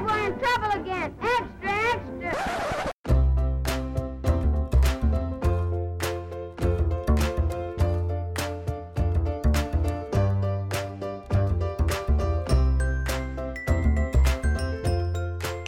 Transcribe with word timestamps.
Quiet, 0.00 0.12
we're 0.12 0.26
in 0.26 0.38
trouble 0.38 0.80
again. 0.80 1.14
Extra, 1.20 1.72
extra. 1.94 2.32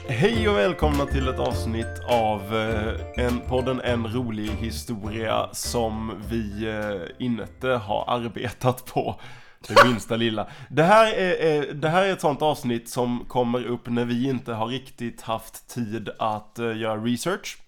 Hej 0.08 0.48
och 0.48 0.56
välkomna 0.56 1.06
till 1.06 1.28
ett 1.28 1.38
avsnitt 1.38 1.86
av 2.08 2.56
eh, 2.56 3.24
en, 3.26 3.40
podden 3.40 3.80
En 3.80 4.06
rolig 4.06 4.48
historia 4.48 5.48
som 5.52 6.12
vi 6.28 6.68
eh, 6.68 7.26
inte 7.26 7.68
har 7.68 8.04
arbetat 8.08 8.86
på 8.86 9.20
det 9.68 9.84
minsta 9.84 10.16
lilla. 10.16 10.46
Det 10.70 10.82
här, 10.82 11.12
är, 11.12 11.72
det 11.74 11.88
här 11.88 12.02
är 12.02 12.12
ett 12.12 12.20
sånt 12.20 12.42
avsnitt 12.42 12.88
som 12.88 13.24
kommer 13.28 13.64
upp 13.64 13.88
när 13.88 14.04
vi 14.04 14.28
inte 14.28 14.52
har 14.52 14.66
riktigt 14.66 15.20
haft 15.20 15.68
tid 15.68 16.10
att 16.18 16.58
eh, 16.58 16.76
göra 16.76 16.96
research 16.96 17.58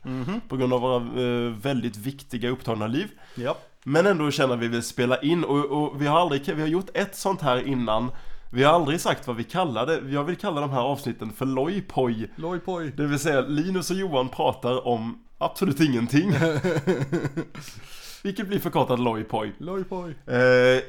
på 0.49 0.57
grund 0.57 0.73
av 0.73 0.81
våra 0.81 0.97
eh, 0.97 1.53
väldigt 1.53 1.97
viktiga 1.97 2.49
upptagna 2.49 2.87
liv. 2.87 3.11
Ja. 3.35 3.57
Men 3.85 4.07
ändå 4.07 4.31
känner 4.31 4.57
vi 4.57 4.69
vill 4.69 4.83
spela 4.83 5.21
in 5.21 5.45
och, 5.45 5.65
och 5.65 6.03
vi 6.03 6.07
har 6.07 6.21
aldrig, 6.21 6.55
vi 6.55 6.61
har 6.61 6.69
gjort 6.69 6.91
ett 6.95 7.17
sånt 7.17 7.43
här 7.43 7.67
innan 7.69 8.11
Vi 8.51 8.65
har 8.65 8.73
aldrig 8.73 9.01
sagt 9.01 9.27
vad 9.27 9.37
vi 9.37 9.45
kallar 9.45 9.87
det, 9.87 10.01
jag 10.11 10.25
vill 10.25 10.37
kalla 10.37 10.61
de 10.61 10.71
här 10.71 10.81
avsnitten 10.81 11.33
för 11.33 11.47
lojpoj 11.47 12.31
Lojpoj. 12.37 12.93
Det 12.97 13.07
vill 13.07 13.19
säga 13.19 13.41
Linus 13.41 13.91
och 13.91 13.97
Johan 13.97 14.29
pratar 14.29 14.87
om 14.87 15.25
absolut 15.39 15.81
ingenting 15.81 16.33
Vilket 18.25 18.47
blir 18.49 18.59
förkortat 18.59 18.99
lojpoj 19.01 19.53
Lojpoj. 19.59 20.15
eh, 20.27 20.37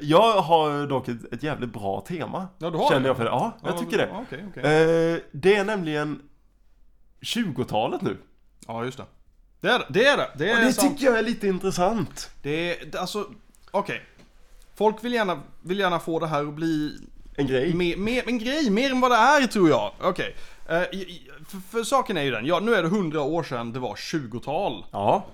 Jag 0.02 0.42
har 0.42 0.88
dock 0.88 1.08
ett, 1.08 1.34
ett 1.34 1.44
jävligt 1.44 1.74
bra 1.74 2.02
tema 2.08 2.48
Ja, 2.58 2.70
du 2.70 2.78
har 2.78 2.88
Känner 2.90 3.02
det? 3.02 3.08
jag 3.08 3.18
för 3.18 3.24
det, 3.24 3.30
ja 3.30 3.58
jag 3.64 3.78
tycker 3.80 3.98
det 3.98 4.08
Ja, 4.12 4.22
Okej, 4.28 4.46
okej. 4.50 4.64
eh, 4.64 5.20
Det 5.32 5.56
är 5.56 5.64
nämligen 5.66 6.22
20-talet 7.22 8.02
nu 8.02 8.18
Ja, 8.68 8.86
just 8.86 8.98
det. 8.98 9.06
Det 9.62 9.70
är 9.70 9.86
det. 9.90 10.06
Är 10.08 10.18
det. 10.18 10.30
Det 10.38 10.50
är 10.52 10.56
Och 10.60 10.62
det 10.66 10.74
tycker 10.74 11.06
jag 11.06 11.20
är 11.20 11.24
lite 11.24 11.48
intressant 11.48 12.30
Det 12.44 12.82
är, 12.82 12.98
alltså, 13.00 13.26
okej. 13.72 14.02
Folk 14.76 15.04
vill 15.04 15.14
gärna, 15.14 15.40
vill 15.62 15.80
gärna 15.80 16.00
få 16.00 16.20
det 16.20 16.28
här 16.28 16.42
att 16.48 16.54
bli 16.54 16.98
En 17.38 17.48
grej 17.48 17.74
mer, 17.74 17.98
mer, 17.98 18.24
en 18.28 18.40
grej, 18.40 18.70
mer 18.70 18.92
än 18.92 19.02
vad 19.02 19.12
det 19.12 19.18
är 19.18 19.48
tror 19.48 19.70
jag. 19.70 19.92
Okej. 20.02 20.36
Eh, 20.70 20.82
i- 20.82 20.96
i- 20.96 21.30
för, 21.48 21.58
för 21.58 21.84
saken 21.84 22.18
är 22.18 22.22
ju 22.24 22.32
den, 22.32 22.46
ja 22.46 22.60
nu 22.60 22.76
är 22.76 22.82
det 22.84 22.88
100 22.90 23.22
år 23.22 23.44
sedan 23.44 23.74
det 23.74 23.80
var 23.80 23.96
20-tal. 23.96 24.86
Ja, 24.92 25.26
Eh, 25.28 25.32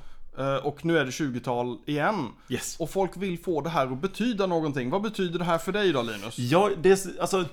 och 0.64 0.86
nu 0.86 0.98
är 0.98 1.06
det 1.06 1.12
20-tal 1.12 1.78
igen. 1.86 2.28
yes 2.50 2.78
Och 2.80 2.90
folk 2.90 3.18
vill 3.18 3.40
få 3.40 3.62
det 3.62 3.70
här 3.70 3.88
att 3.88 4.02
betyda 4.02 4.46
någonting. 4.46 4.90
Vad 4.90 5.02
betyder 5.02 5.40
det 5.40 5.46
här 5.46 5.58
för 5.58 5.72
dig 5.72 5.92
då 5.92 6.02
Linus? 6.02 6.40
Ja, 6.40 6.70
det, 6.82 7.06
alltså, 7.22 7.46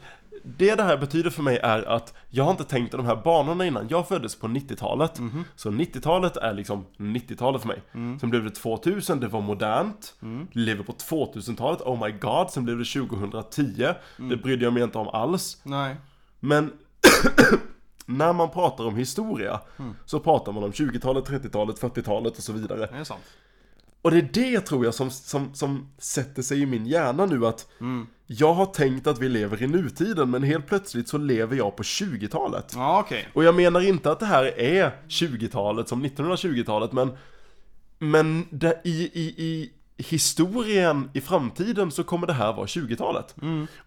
det 0.42 0.74
det 0.74 0.82
här 0.82 0.96
betyder 0.96 1.30
för 1.30 1.42
mig 1.42 1.56
är 1.62 1.82
att 1.82 2.14
jag 2.30 2.44
har 2.44 2.50
inte 2.50 2.64
tänkt 2.64 2.92
de 2.92 3.06
här 3.06 3.16
banorna 3.16 3.66
innan. 3.66 3.86
Jag 3.88 4.08
föddes 4.08 4.36
på 4.36 4.46
90-talet. 4.46 5.20
Så 5.56 5.70
90-talet 5.70 6.36
är 6.36 6.54
liksom 6.54 6.84
90-talet 6.96 7.60
för 7.62 7.68
mig. 7.68 7.82
Sen 8.20 8.30
blev 8.30 8.44
det 8.44 8.50
2000, 8.50 9.20
det 9.20 9.28
var 9.28 9.40
modernt. 9.40 10.14
Lever 10.52 10.84
på 10.84 10.92
2000-talet, 10.92 11.80
oh 11.80 12.04
my 12.06 12.12
god. 12.12 12.50
Sen 12.50 12.64
blev 12.64 12.78
det 12.78 12.84
2010. 12.84 13.86
Det 14.16 14.36
brydde 14.36 14.64
jag 14.64 14.72
mig 14.72 14.82
inte 14.82 14.98
om 14.98 15.08
alls. 15.08 15.60
Nej. 15.62 15.96
Men 16.40 16.72
när 18.08 18.32
man 18.32 18.50
pratar 18.50 18.86
om 18.86 18.96
historia 18.96 19.60
så 20.04 20.20
pratar 20.20 20.52
man 20.52 20.64
om 20.64 20.70
20-talet, 20.72 21.24
30-talet, 21.28 21.80
40-talet 21.80 22.36
och 22.36 22.42
så 22.42 22.52
vidare. 22.52 22.86
Det 22.92 22.98
är 22.98 23.04
sant. 23.04 23.22
Och 24.02 24.10
det 24.10 24.16
är 24.18 24.28
det 24.32 24.60
tror 24.60 24.84
jag 24.84 24.94
som, 24.94 25.10
som, 25.10 25.54
som 25.54 25.88
sätter 25.98 26.42
sig 26.42 26.60
i 26.62 26.66
min 26.66 26.86
hjärna 26.86 27.26
nu 27.26 27.46
att 27.46 27.66
Jag 28.26 28.54
har 28.54 28.66
tänkt 28.66 29.06
att 29.06 29.18
vi 29.18 29.28
lever 29.28 29.62
i 29.62 29.66
nutiden 29.66 30.30
men 30.30 30.42
helt 30.42 30.66
plötsligt 30.66 31.08
så 31.08 31.18
lever 31.18 31.56
jag 31.56 31.76
på 31.76 31.82
20-talet. 31.82 32.72
Ja, 32.74 33.00
okej. 33.00 33.28
Och 33.34 33.44
jag 33.44 33.54
menar 33.54 33.80
inte 33.80 34.10
att 34.10 34.20
det 34.20 34.26
här 34.26 34.60
är 34.60 34.92
20-talet 35.08 35.88
som 35.88 36.04
1920-talet 36.06 36.92
men 36.92 37.16
Men 37.98 38.47
det, 38.50 38.80
i, 38.84 39.10
i, 39.12 39.34
i 39.44 39.72
historien 39.98 41.10
i 41.12 41.20
framtiden 41.20 41.91
så 41.91 42.04
kommer 42.04 42.26
det 42.26 42.32
här 42.32 42.53
vara 42.53 42.66
20-talet. 42.66 43.34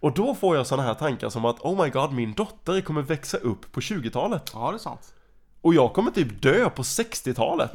Och 0.00 0.12
då 0.14 0.34
får 0.34 0.56
jag 0.56 0.66
sådana 0.66 0.88
här 0.88 0.94
tankar 0.94 1.28
som 1.28 1.44
att 1.44 1.60
Oh 1.60 1.84
my 1.84 1.90
god, 1.90 2.12
min 2.12 2.32
dotter 2.32 2.80
kommer 2.80 3.02
växa 3.02 3.36
upp 3.36 3.72
på 3.72 3.80
20-talet. 3.80 4.50
Ja, 4.54 4.70
det 4.70 4.76
är 4.76 4.78
sant. 4.78 5.14
Och 5.60 5.74
jag 5.74 5.92
kommer 5.92 6.10
typ 6.10 6.42
dö 6.42 6.70
på 6.70 6.82
60-talet. 6.82 7.72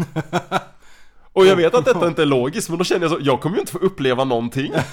Och 1.33 1.45
jag 1.45 1.55
vet 1.55 1.75
att 1.75 1.85
detta 1.85 2.07
inte 2.07 2.21
är 2.21 2.25
logiskt, 2.25 2.69
men 2.69 2.77
då 2.77 2.83
känner 2.83 3.01
jag 3.01 3.11
så, 3.11 3.17
jag 3.21 3.41
kommer 3.41 3.55
ju 3.55 3.59
inte 3.59 3.71
få 3.71 3.77
uppleva 3.77 4.23
någonting. 4.23 4.73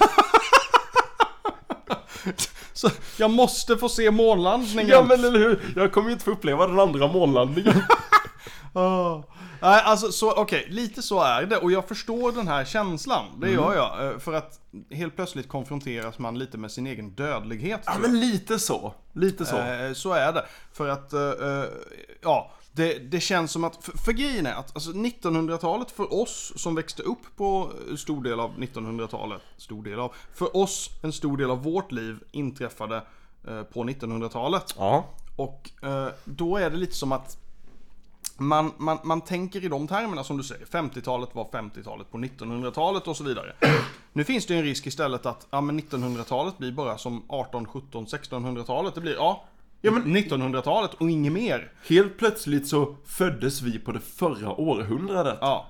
Så 2.73 2.91
jag 3.19 3.31
måste 3.31 3.77
få 3.77 3.89
se 3.89 4.11
månlandningen. 4.11 4.89
Ja 4.89 5.03
men 5.03 5.25
eller 5.25 5.39
hur, 5.39 5.73
jag 5.77 5.93
kommer 5.93 6.09
ju 6.09 6.13
inte 6.13 6.25
få 6.25 6.31
uppleva 6.31 6.67
den 6.67 6.81
andra 6.81 7.07
månlandningen. 7.09 7.83
Ah. 8.77 9.23
Nej, 9.65 9.83
alltså 9.85 10.13
så, 10.13 10.33
okej, 10.33 10.67
lite 10.71 11.03
så 11.03 11.21
är 11.23 11.43
det 11.47 11.57
och 11.57 11.73
jag 11.73 11.89
förstår 11.89 12.33
den 12.33 12.49
här 12.49 12.65
känslan. 12.65 13.25
Det 13.41 13.47
Mm. 13.47 13.61
gör 13.61 13.75
jag. 13.75 14.07
eh, 14.13 14.19
För 14.19 14.33
att 14.33 14.61
helt 14.91 15.17
plötsligt 15.17 15.49
konfronteras 15.49 16.19
man 16.19 16.39
lite 16.39 16.59
med 16.59 16.71
sin 16.71 16.87
egen 16.87 17.11
dödlighet. 17.15 17.81
Ja 17.87 17.93
men 18.01 18.21
lite 18.21 18.59
så, 18.59 18.95
lite 19.13 19.47
så. 19.47 19.57
Eh, 19.59 19.93
Så 19.93 20.13
är 20.13 20.33
det. 20.33 20.45
För 20.73 20.89
att, 20.89 21.13
eh, 21.13 21.21
eh, 21.23 21.65
ja, 22.23 22.51
det, 22.73 22.99
det 22.99 23.21
känns 23.21 23.53
som 23.53 23.65
att, 23.65 23.85
för, 23.85 23.99
för 23.99 24.13
grejen 24.13 24.47
är 24.47 24.55
att 24.55 24.75
alltså 24.75 24.91
1900-talet 24.91 25.91
för 25.91 26.15
oss 26.23 26.53
som 26.57 26.75
växte 26.75 27.03
upp 27.03 27.37
på 27.37 27.71
stor 27.99 28.23
del 28.23 28.41
av 28.41 28.51
1900-talet, 28.59 29.43
stor 29.57 29.83
del 29.85 30.01
av, 30.01 30.13
för 30.35 30.57
oss 30.57 30.91
en 31.03 31.13
stor 31.13 31.37
del 31.37 31.51
av 31.51 31.63
vårt 31.63 31.93
liv 31.93 32.19
inträffade 32.31 32.97
eh, 33.49 33.63
på 33.63 33.85
1900-talet. 33.85 34.75
Ja. 34.79 35.05
Och 35.37 35.71
eh, 35.83 36.09
då 36.25 36.57
är 36.57 36.71
det 36.71 36.77
lite 36.77 36.95
som 36.95 37.13
att 37.13 37.37
man, 38.37 38.73
man, 38.79 38.99
man 39.05 39.21
tänker 39.21 39.65
i 39.65 39.69
de 39.69 39.89
termerna 39.89 40.25
som 40.25 40.37
du 40.37 40.43
säger. 40.43 40.67
50-talet 40.67 41.29
var 41.35 41.45
50-talet 41.45 42.11
på 42.11 42.19
1900-talet 42.19 43.09
och 43.09 43.17
så 43.17 43.25
vidare. 43.25 43.53
Nu 44.13 44.25
finns 44.25 44.47
det 44.47 44.55
ju 44.55 44.59
en 44.61 44.65
risk 44.67 44.87
istället 44.87 45.27
att 45.27 45.47
ja, 45.51 45.61
men 45.61 45.81
1900-talet 45.81 46.59
blir 46.59 46.73
bara 46.73 46.99
som 46.99 47.25
18, 47.29 47.67
17, 47.67 48.07
1600-talet. 48.07 48.95
Det 48.95 49.01
blir 49.01 49.15
ja, 49.15 49.45
Ja, 49.81 49.91
men- 49.91 50.17
1900-talet 50.17 50.95
och 50.95 51.11
inget 51.11 51.33
mer. 51.33 51.73
Helt 51.89 52.19
plötsligt 52.19 52.69
så 52.69 52.97
föddes 53.07 53.63
vi 53.63 53.79
på 53.79 53.93
det 53.93 54.01
förra 54.01 54.51
århundradet. 54.61 55.39
Ja. 55.41 55.67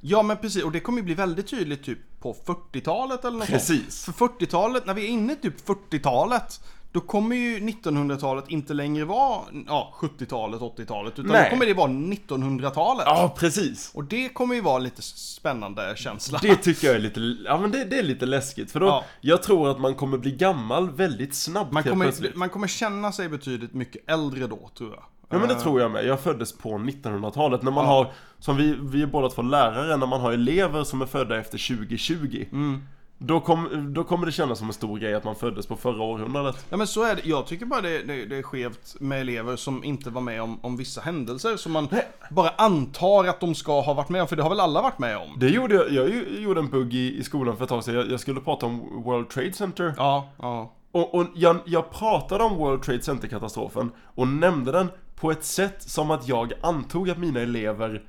Ja 0.00 0.22
men 0.22 0.36
precis, 0.36 0.64
och 0.64 0.72
det 0.72 0.80
kommer 0.80 0.98
ju 0.98 1.04
bli 1.04 1.14
väldigt 1.14 1.46
tydligt 1.50 1.84
typ 1.84 1.98
på 2.20 2.36
40-talet 2.46 3.24
eller 3.24 3.38
något 3.38 3.46
Precis. 3.48 3.94
sånt. 4.04 4.16
För 4.16 4.26
40-talet, 4.26 4.86
när 4.86 4.94
vi 4.94 5.04
är 5.04 5.08
inne 5.08 5.34
typ 5.36 5.66
40-talet, 5.68 6.60
då 6.92 7.00
kommer 7.00 7.36
ju 7.36 7.58
1900-talet 7.58 8.44
inte 8.48 8.74
längre 8.74 9.04
vara 9.04 9.40
ja, 9.66 9.94
70-talet, 10.00 10.60
80-talet, 10.60 11.12
utan 11.18 11.32
Nej. 11.32 11.44
då 11.44 11.50
kommer 11.50 11.66
det 11.66 11.74
vara 11.74 11.88
1900-talet. 11.90 13.04
Ja, 13.06 13.34
precis. 13.38 13.90
Och 13.94 14.04
det 14.04 14.28
kommer 14.28 14.54
ju 14.54 14.60
vara 14.60 14.78
lite 14.78 15.02
spännande 15.02 15.92
känsla. 15.96 16.38
Det 16.42 16.56
tycker 16.56 16.86
jag 16.86 16.96
är 16.96 17.00
lite, 17.00 17.20
ja 17.44 17.58
men 17.60 17.70
det, 17.70 17.84
det 17.84 17.98
är 17.98 18.02
lite 18.02 18.26
läskigt 18.26 18.70
för 18.70 18.80
då, 18.80 18.86
Ja. 18.86 19.04
jag 19.20 19.42
tror 19.42 19.70
att 19.70 19.80
man 19.80 19.94
kommer 19.94 20.18
bli 20.18 20.30
gammal 20.32 20.90
väldigt 20.90 21.34
snabbt 21.34 21.72
Man 21.72 21.82
kommer, 21.82 22.36
man 22.38 22.48
kommer 22.48 22.66
känna 22.68 23.12
sig 23.12 23.28
betydligt 23.28 23.74
mycket 23.74 24.10
äldre 24.10 24.46
då, 24.46 24.70
tror 24.78 24.90
jag. 24.90 25.02
Ja 25.28 25.38
men 25.38 25.48
det 25.48 25.54
tror 25.54 25.80
jag 25.80 25.90
med. 25.90 26.04
Jag 26.06 26.20
föddes 26.20 26.52
på 26.58 26.68
1900-talet 26.78 27.62
när 27.62 27.70
man 27.70 27.84
Ja. 27.84 27.90
har, 27.90 28.12
som 28.38 28.56
vi, 28.56 28.76
vi 28.80 29.02
är 29.02 29.06
båda 29.06 29.28
två 29.28 29.42
lärare, 29.42 29.96
när 29.96 30.06
man 30.06 30.20
har 30.20 30.32
elever 30.32 30.84
som 30.84 31.02
är 31.02 31.06
födda 31.06 31.38
efter 31.38 31.76
2020. 31.76 32.44
Mm. 32.52 32.82
Då, 33.24 33.40
kom, 33.40 33.92
då 33.94 34.04
kommer 34.04 34.26
det 34.26 34.32
kännas 34.32 34.58
som 34.58 34.66
en 34.66 34.72
stor 34.72 34.98
grej 34.98 35.14
att 35.14 35.24
man 35.24 35.34
föddes 35.36 35.66
på 35.66 35.76
förra 35.76 36.02
århundradet. 36.02 36.66
Ja 36.68 36.76
men 36.76 36.86
så 36.86 37.02
är 37.02 37.14
det. 37.14 37.22
Jag 37.24 37.46
tycker 37.46 37.66
bara 37.66 37.80
det, 37.80 38.02
det, 38.02 38.26
det 38.26 38.36
är 38.36 38.42
skevt 38.42 38.96
med 39.00 39.20
elever 39.20 39.56
som 39.56 39.84
inte 39.84 40.10
var 40.10 40.20
med 40.20 40.42
om, 40.42 40.60
om 40.62 40.76
vissa 40.76 41.00
händelser 41.00 41.56
som 41.56 41.72
man 41.72 41.88
bara 42.30 42.48
antar 42.48 43.24
att 43.24 43.40
de 43.40 43.54
ska 43.54 43.80
ha 43.80 43.94
varit 43.94 44.08
med 44.08 44.22
om, 44.22 44.28
för 44.28 44.36
det 44.36 44.42
har 44.42 44.50
väl 44.50 44.60
alla 44.60 44.82
varit 44.82 44.98
med 44.98 45.16
om? 45.16 45.36
Det 45.38 45.48
gjorde 45.48 45.74
jag, 45.74 45.92
jag 45.92 46.40
gjorde 46.40 46.60
en 46.60 46.70
bugg 46.70 46.94
i, 46.94 47.18
i 47.18 47.24
skolan 47.24 47.56
för 47.56 47.64
ett 47.64 47.68
tag 47.68 47.84
sedan. 47.84 47.94
Jag, 47.94 48.10
jag 48.10 48.20
skulle 48.20 48.40
prata 48.40 48.66
om 48.66 49.02
World 49.04 49.28
Trade 49.28 49.52
Center. 49.52 49.94
Ja, 49.96 50.28
ja. 50.38 50.72
Och, 50.92 51.14
och 51.14 51.26
jag, 51.34 51.56
jag 51.64 51.90
pratade 51.90 52.44
om 52.44 52.56
World 52.56 52.82
Trade 52.82 53.02
Center-katastrofen 53.02 53.90
och 54.14 54.28
nämnde 54.28 54.72
den 54.72 54.88
på 55.14 55.30
ett 55.30 55.44
sätt 55.44 55.82
som 55.82 56.10
att 56.10 56.28
jag 56.28 56.52
antog 56.62 57.10
att 57.10 57.18
mina 57.18 57.40
elever 57.40 58.02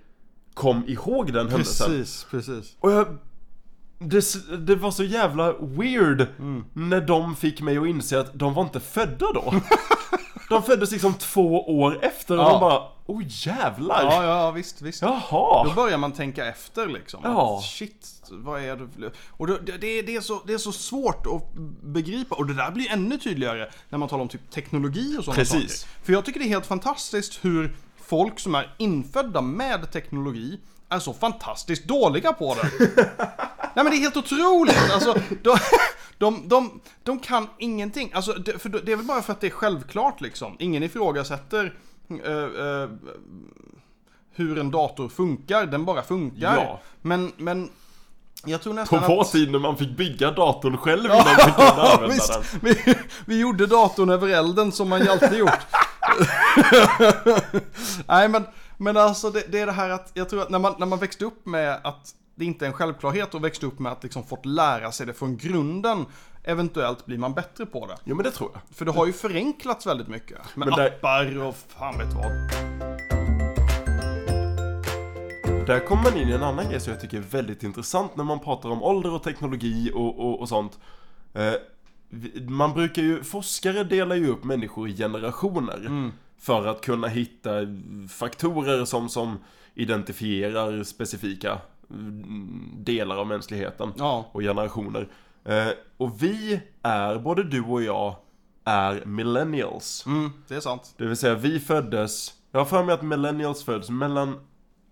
kom 0.54 0.84
ihåg 0.88 1.34
den 1.34 1.48
händelsen. 1.48 1.88
Precis, 1.88 2.28
precis. 2.32 2.78
Och 2.80 2.92
jag... 2.92 3.08
Det, 4.10 4.58
det 4.58 4.76
var 4.76 4.92
så 4.92 5.04
jävla 5.04 5.54
weird 5.54 6.28
när 6.74 7.02
de 7.02 7.36
fick 7.36 7.62
mig 7.62 7.78
att 7.78 7.88
inse 7.88 8.20
att 8.20 8.34
de 8.34 8.54
var 8.54 8.64
inte 8.64 8.80
födda 8.80 9.34
då. 9.34 9.54
de 10.50 10.64
föddes 10.64 10.92
liksom 10.92 11.14
två 11.14 11.80
år 11.80 12.00
efter 12.04 12.38
och 12.38 12.44
Ja. 12.44 12.50
de 12.52 12.60
bara 12.60 12.94
Oh 13.06 13.24
jävlar! 13.28 14.04
Ja, 14.04 14.24
ja, 14.24 14.52
visst, 14.52 14.82
visst. 14.82 15.02
Jaha! 15.02 15.64
Då 15.64 15.74
börjar 15.76 15.98
man 15.98 16.12
tänka 16.12 16.46
efter 16.46 16.88
liksom. 16.88 17.20
Ja. 17.24 17.58
Att, 17.58 17.64
shit, 17.64 18.08
vad 18.32 18.62
är 18.62 18.76
det. 18.76 19.12
Och 19.30 19.48
då, 19.48 19.58
det, 19.66 19.78
det, 19.78 20.16
är 20.16 20.22
så, 20.22 20.42
det 20.48 20.54
är 20.54 20.58
så 20.58 20.72
svårt 20.72 21.26
att 21.28 21.54
begripa. 21.84 22.36
Och 22.36 22.46
det 22.48 22.54
där 22.54 22.72
blir 22.72 22.92
ännu 22.92 23.18
tydligare 23.18 23.70
när 23.90 23.98
man 23.98 24.10
talar 24.10 24.22
om 24.22 24.28
typ 24.30 24.52
teknologi 24.52 25.18
och 25.20 25.24
sådana 25.24 25.36
Precis. 25.38 25.80
saker. 25.80 26.06
För 26.06 26.14
jag 26.14 26.26
tycker 26.26 26.40
det 26.40 26.46
är 26.46 26.50
helt 26.50 26.66
fantastiskt 26.66 27.46
hur 27.46 27.76
folk 28.02 28.40
som 28.40 28.56
är 28.56 28.76
infödda 28.78 29.42
med 29.42 29.92
teknologi 29.92 30.60
är 30.90 31.00
så 31.00 31.14
fantastiskt 31.14 31.86
dåliga 31.86 32.34
på 32.34 32.56
det. 32.56 32.70
Nej 33.76 33.84
men 33.84 33.86
det 33.86 33.96
är 33.96 34.00
helt 34.00 34.18
otroligt! 34.18 34.92
Alltså, 34.94 35.16
de, 35.44 35.58
de, 36.18 36.48
de, 36.48 36.80
de 37.04 37.20
kan 37.20 37.48
ingenting. 37.58 38.12
Alltså, 38.14 38.34
det, 38.34 38.60
för 38.60 38.70
det 38.70 38.92
är 38.92 38.96
väl 38.96 39.06
bara 39.06 39.22
för 39.22 39.34
att 39.34 39.42
det 39.42 39.48
är 39.48 39.52
självklart 39.52 40.22
liksom. 40.22 40.56
Ingen 40.60 40.84
ifrågasätter 40.84 41.74
eh, 42.26 42.34
eh, 42.34 42.90
hur 44.36 44.60
en 44.60 44.72
dator 44.72 45.10
funkar, 45.10 45.66
den 45.66 45.86
bara 45.86 46.02
funkar. 46.04 46.56
Ja. 46.58 46.80
Men, 47.02 47.32
men 47.38 47.70
jag 48.46 48.62
tror 48.62 48.74
På 48.74 48.80
nästan 48.80 49.04
vår 49.08 49.22
att... 49.22 49.32
tid 49.32 49.52
när 49.52 49.60
man 49.60 49.78
fick 49.78 49.98
bygga 49.98 50.32
datorn 50.32 50.78
själv 50.78 51.06
innan 51.06 51.18
man 51.18 51.36
kunde 51.36 51.72
använda 51.72 52.08
visst. 52.14 52.34
den. 52.34 52.44
Vi, 52.62 52.96
vi 53.26 53.40
gjorde 53.40 53.66
datorn 53.66 54.10
över 54.10 54.28
elden 54.28 54.72
som 54.72 54.90
man 54.90 55.02
ju 55.02 55.10
alltid 55.10 55.34
gjort. 55.34 55.60
Nej 58.08 58.30
men, 58.30 58.46
men 58.84 58.98
alltså 58.98 59.30
det, 59.30 59.44
det 59.52 59.60
är 59.60 59.66
det 59.66 59.72
här 59.72 59.90
att 59.90 60.12
jag 60.14 60.30
tror 60.30 60.42
att 60.42 60.50
när 60.50 60.60
man, 60.60 60.76
när 60.78 60.86
man 60.86 61.00
växte 61.00 61.26
upp 61.26 61.46
med 61.46 61.80
att 61.84 62.16
det 62.36 62.46
inte 62.46 62.66
är 62.66 62.68
en 62.68 62.74
självklarhet 62.74 63.34
och 63.36 63.44
växte 63.44 63.66
upp 63.66 63.80
med 63.80 63.92
att 63.92 64.04
liksom 64.04 64.24
fått 64.24 64.46
lära 64.46 64.92
sig 64.92 65.06
det 65.06 65.14
från 65.14 65.38
grunden. 65.38 66.06
Eventuellt 66.44 67.06
blir 67.06 67.18
man 67.18 67.34
bättre 67.34 67.66
på 67.66 67.88
det. 67.88 67.98
Jo 68.04 68.16
men 68.16 68.24
det 68.24 68.32
tror 68.32 68.50
jag. 68.54 68.62
För 68.78 68.86
det 68.86 68.92
har 68.92 69.06
ju 69.06 69.14
förenklats 69.14 69.88
väldigt 69.88 70.08
mycket. 70.08 70.38
Med 70.56 70.68
Men 70.68 70.78
där- 70.78 70.88
appar 70.88 71.38
och 71.48 71.56
fan 71.56 71.98
vet 71.98 72.14
vad. 72.14 72.26
Där 75.68 75.86
kommer 75.88 76.04
man 76.04 76.18
in 76.18 76.30
i 76.30 76.32
en 76.32 76.44
annan 76.44 76.70
grej 76.70 76.80
som 76.80 76.94
jag 76.94 77.02
tycker 77.02 77.18
är 77.18 77.22
väldigt 77.22 77.64
intressant 77.64 78.16
när 78.16 78.24
man 78.24 78.40
pratar 78.40 78.70
om 78.70 78.84
ålder 78.84 79.14
och 79.14 79.24
teknologi 79.24 79.92
och, 79.94 80.20
och, 80.20 80.40
och 80.42 80.50
sånt. 80.50 80.80
Eh, 81.34 81.54
man 82.48 82.74
brukar 82.74 83.02
ju, 83.02 83.24
forskare 83.24 83.84
delar 83.84 84.16
ju 84.16 84.28
upp 84.28 84.44
människor 84.44 84.90
i 84.90 84.98
generationer. 84.98 86.12
För 86.44 86.68
att 86.68 86.82
kunna 86.82 87.08
hitta 87.08 87.52
faktorer 88.10 88.86
som, 88.86 89.10
som 89.10 89.40
identifierar 89.74 90.84
specifika 90.84 91.62
mm, 91.90 92.76
delar 92.78 93.18
av 93.18 93.28
mänskligheten 93.28 93.94
Ja. 93.98 94.30
och 94.32 94.42
generationer. 94.42 95.08
Eh, 95.46 95.68
och 95.98 96.24
vi 96.24 96.62
är, 96.82 97.20
både 97.20 97.44
du 97.44 97.62
och 97.62 97.84
jag, 97.84 98.16
är 98.64 99.06
millennials. 99.06 100.06
Mm, 100.06 100.32
det 100.48 100.56
är 100.56 100.60
sant. 100.60 100.94
Det 100.98 101.06
vill 101.06 101.18
säga 101.18 101.36
vi 101.36 101.60
föddes, 101.60 102.34
jag 102.52 102.60
har 102.60 102.66
för 102.66 102.84
mig 102.84 102.94
att 102.94 103.02
millennials 103.02 103.64
föddes 103.64 103.90
mellan 103.90 104.40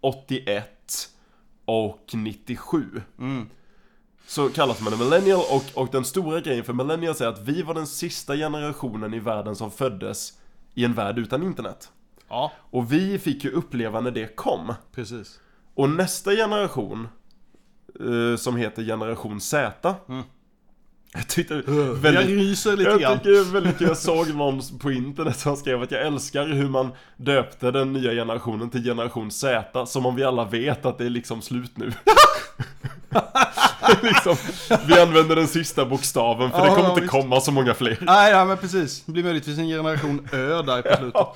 81 0.01 1.09
och 1.65 2.09
97. 2.13 3.01
Mm. 3.19 3.49
Så 4.27 4.49
kallas 4.49 4.81
man 4.81 4.93
en 4.93 4.99
millennial 4.99 5.41
och, 5.51 5.81
och 5.81 5.89
den 5.91 6.05
stora 6.05 6.41
grejen 6.41 6.63
för 6.63 6.73
millennials 6.73 7.21
är 7.21 7.27
att 7.27 7.39
vi 7.39 7.61
var 7.61 7.73
den 7.73 7.87
sista 7.87 8.35
generationen 8.35 9.13
i 9.13 9.19
världen 9.19 9.55
som 9.55 9.71
föddes 9.71 10.33
i 10.73 10.85
en 10.85 10.93
värld 10.93 11.19
utan 11.19 11.43
internet. 11.43 11.91
Ja, 12.29 12.51
Och 12.57 12.93
vi 12.93 13.19
fick 13.19 13.43
ju 13.43 13.49
uppleva 13.51 14.01
när 14.01 14.11
det 14.11 14.35
kom. 14.35 14.73
precis. 14.95 15.39
Och 15.75 15.89
nästa 15.89 16.31
generation, 16.31 17.07
eh, 17.99 18.37
som 18.37 18.55
heter 18.55 18.83
generation 18.83 19.41
Z. 19.41 19.95
Jag 21.13 21.27
tyckte 21.27 21.53
Jag 21.53 21.73
väldigt... 21.95 22.27
ryser 22.27 22.77
lite 22.77 22.89
Jag 22.89 22.99
grann. 22.99 23.17
tycker 23.17 23.29
det 23.31 23.37
är 23.39 23.43
väldigt 23.53 23.77
kul, 23.77 23.87
jag 23.87 23.97
såg 23.97 24.35
någon 24.35 24.61
på 24.81 24.91
internet 24.91 25.39
som 25.39 25.55
skrev 25.57 25.81
att 25.81 25.91
jag 25.91 26.01
älskar 26.05 26.47
hur 26.47 26.69
man 26.69 26.89
döpte 27.17 27.71
den 27.71 27.93
nya 27.93 28.11
generationen 28.11 28.69
till 28.69 28.83
generation 28.83 29.31
Z 29.31 29.85
Som 29.85 30.05
om 30.05 30.15
vi 30.15 30.23
alla 30.23 30.45
vet 30.45 30.85
att 30.85 30.97
det 30.97 31.05
är 31.05 31.09
liksom 31.09 31.41
slut 31.41 31.77
nu 31.77 31.91
liksom, 34.01 34.35
Vi 34.87 34.99
använder 35.01 35.35
den 35.35 35.47
sista 35.47 35.85
bokstaven 35.85 36.51
för 36.51 36.57
det 36.61 36.65
Ja, 36.67 36.69
kommer 36.75 36.83
ja, 36.87 36.89
inte 36.89 37.01
visst. 37.01 37.11
komma 37.11 37.41
så 37.41 37.51
många 37.51 37.73
fler 37.73 37.97
Nej, 38.01 38.31
ja 38.31 38.45
men 38.45 38.57
precis. 38.57 39.03
Det 39.05 39.11
blir 39.11 39.23
möjligtvis 39.23 39.57
en 39.57 39.67
generation 39.67 40.27
Ö 40.31 40.61
där 40.61 40.81
på 40.81 40.95
slutet. 40.99 41.27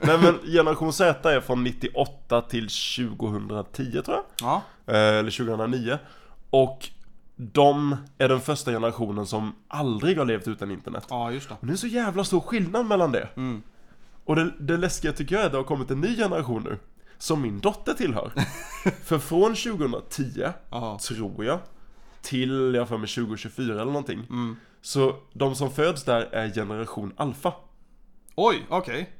Nej 0.00 0.18
men 0.18 0.38
generation 0.52 0.92
Z 0.92 1.32
är 1.32 1.40
från 1.40 1.64
98 1.64 2.40
till 2.42 2.68
2010 2.68 4.02
tror 4.04 4.16
jag 4.16 4.22
Ja. 4.40 4.62
Eh, 4.94 4.96
Eller 5.18 5.30
2009 5.46 5.98
Och 6.50 6.88
de 7.36 7.96
är 8.18 8.28
den 8.28 8.40
första 8.40 8.70
generationen 8.70 9.26
som 9.26 9.54
aldrig 9.68 10.18
har 10.18 10.24
levt 10.24 10.48
utan 10.48 10.70
internet 10.70 11.04
Ja, 11.10 11.30
just 11.32 11.48
det. 11.48 11.54
Och 11.60 11.66
det 11.66 11.72
är 11.72 11.76
så 11.76 11.86
jävla 11.86 12.24
stor 12.24 12.40
skillnad 12.40 12.86
mellan 12.86 13.12
det. 13.12 13.28
Mm. 13.36 13.62
Och 14.24 14.36
det, 14.36 14.50
det 14.58 14.76
läskiga 14.76 15.12
tycker 15.12 15.34
jag 15.34 15.42
är 15.42 15.46
att 15.46 15.52
det 15.52 15.58
har 15.58 15.64
kommit 15.64 15.90
en 15.90 16.00
ny 16.00 16.16
generation 16.16 16.62
nu. 16.62 16.78
Som 17.18 17.42
min 17.42 17.60
dotter 17.60 17.92
tillhör. 17.94 18.30
För 19.04 19.18
från 19.18 19.54
2010, 19.54 20.46
Jaha. 20.70 20.98
tror 20.98 21.44
jag, 21.44 21.58
till 22.26 22.74
jag 22.74 22.88
för 22.88 22.98
mig 22.98 23.08
2024 23.08 23.72
eller 23.72 23.84
någonting. 23.84 24.26
Mm. 24.30 24.56
Så 24.80 25.16
de 25.32 25.54
som 25.54 25.70
föds 25.70 26.04
där 26.04 26.20
är 26.20 26.54
generation 26.54 27.12
alfa. 27.16 27.52
Oj, 28.34 28.66
okej. 28.68 29.10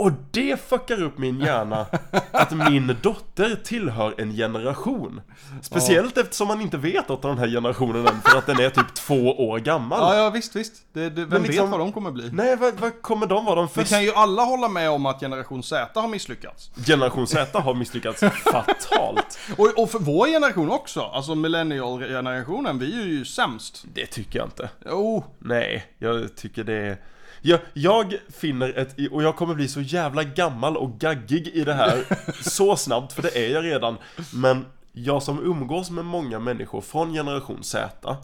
Och 0.00 0.12
det 0.30 0.60
fuckar 0.68 1.02
upp 1.02 1.18
min 1.18 1.40
hjärna 1.40 1.86
att 2.30 2.52
min 2.52 2.96
dotter 3.02 3.60
tillhör 3.64 4.14
en 4.18 4.32
generation. 4.32 5.20
Speciellt 5.62 6.18
eftersom 6.18 6.48
man 6.48 6.60
inte 6.60 6.76
vet 6.76 7.08
något 7.08 7.24
av 7.24 7.30
den 7.30 7.38
här 7.38 7.48
generationen 7.48 8.06
än 8.06 8.20
för 8.22 8.38
att 8.38 8.46
den 8.46 8.60
är 8.60 8.70
typ 8.70 8.94
två 8.94 9.48
år 9.48 9.58
gammal. 9.58 9.98
Ja, 10.00 10.22
ja 10.22 10.30
visst, 10.30 10.56
visst. 10.56 10.72
Det, 10.92 11.10
det, 11.10 11.24
vem 11.24 11.42
liksom- 11.42 11.64
vet 11.64 11.70
vad 11.70 11.80
de 11.80 11.92
kommer 11.92 12.10
bli? 12.10 12.30
Nej, 12.32 12.56
vad, 12.56 12.74
vad 12.74 13.02
kommer 13.02 13.26
de 13.26 13.44
vara? 13.44 13.54
De 13.54 13.66
Vi 13.66 13.72
första 13.72 13.94
kan 13.94 14.04
ju 14.04 14.12
alla 14.12 14.42
hålla 14.42 14.68
med 14.68 14.90
om 14.90 15.06
att 15.06 15.20
generation 15.20 15.62
Z 15.62 16.00
har 16.00 16.08
misslyckats. 16.08 16.70
Generation 16.86 17.26
Z 17.26 17.60
har 17.60 17.74
misslyckats 17.74 18.20
fatalt. 18.20 19.38
Och, 19.56 19.78
och 19.78 19.90
för 19.90 19.98
vår 19.98 20.26
generation 20.26 20.70
också. 20.70 21.00
Alltså 21.00 21.34
millennial-generationen, 21.34 22.78
vi 22.78 23.02
är 23.02 23.06
ju 23.06 23.24
sämst. 23.24 23.84
Det 23.94 24.06
tycker 24.06 24.38
jag 24.38 24.46
inte. 24.46 24.70
Jo, 24.86 25.24
Nej, 25.38 25.84
jag 25.98 26.36
tycker 26.36 26.64
det 26.64 26.74
är... 26.74 26.98
Jag, 27.42 27.60
jag 27.72 28.14
finner 28.28 28.78
ett, 28.78 28.96
och 29.10 29.22
jag 29.22 29.36
kommer 29.36 29.54
bli 29.54 29.68
så 29.68 29.80
jävla 29.80 30.24
gammal 30.24 30.76
och 30.76 30.98
gaggig 30.98 31.46
i 31.48 31.64
det 31.64 31.74
här 31.74 32.04
så 32.42 32.76
snabbt, 32.76 33.12
för 33.12 33.22
det 33.22 33.36
är 33.46 33.50
jag 33.54 33.64
redan. 33.64 33.96
Men 34.34 34.66
jag 34.92 35.22
som 35.22 35.38
umgås 35.44 35.90
med 35.90 36.04
många 36.04 36.38
människor 36.38 36.80
från 36.80 37.12
generation 37.12 37.62
Z, 37.62 38.16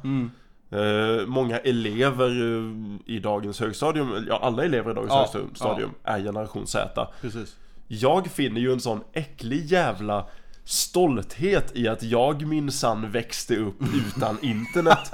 eh, 0.71 1.27
många 1.27 1.59
elever 1.59 2.29
eh, 2.31 3.15
i 3.15 3.19
dagens 3.19 3.61
högstadium, 3.61 4.27
ja 4.29 4.39
alla 4.43 4.65
elever 4.65 4.91
i 4.91 4.95
dagens 4.95 5.13
Ja, 5.13 5.31
högstadium 5.41 5.91
är 6.05 6.19
generation 6.21 6.67
Z. 6.67 7.09
precis. 7.21 7.57
Jag 7.89 8.27
finner 8.27 8.61
ju 8.61 8.73
en 8.73 8.81
sån 8.81 9.01
äcklig 9.12 9.65
jävla 9.65 10.27
stolthet 10.65 11.73
i 11.77 11.89
att 11.89 12.03
jag 12.03 12.47
minsann 12.47 13.11
växte 13.11 13.57
upp 13.57 13.77
utan 13.95 14.39
internet. 14.43 15.12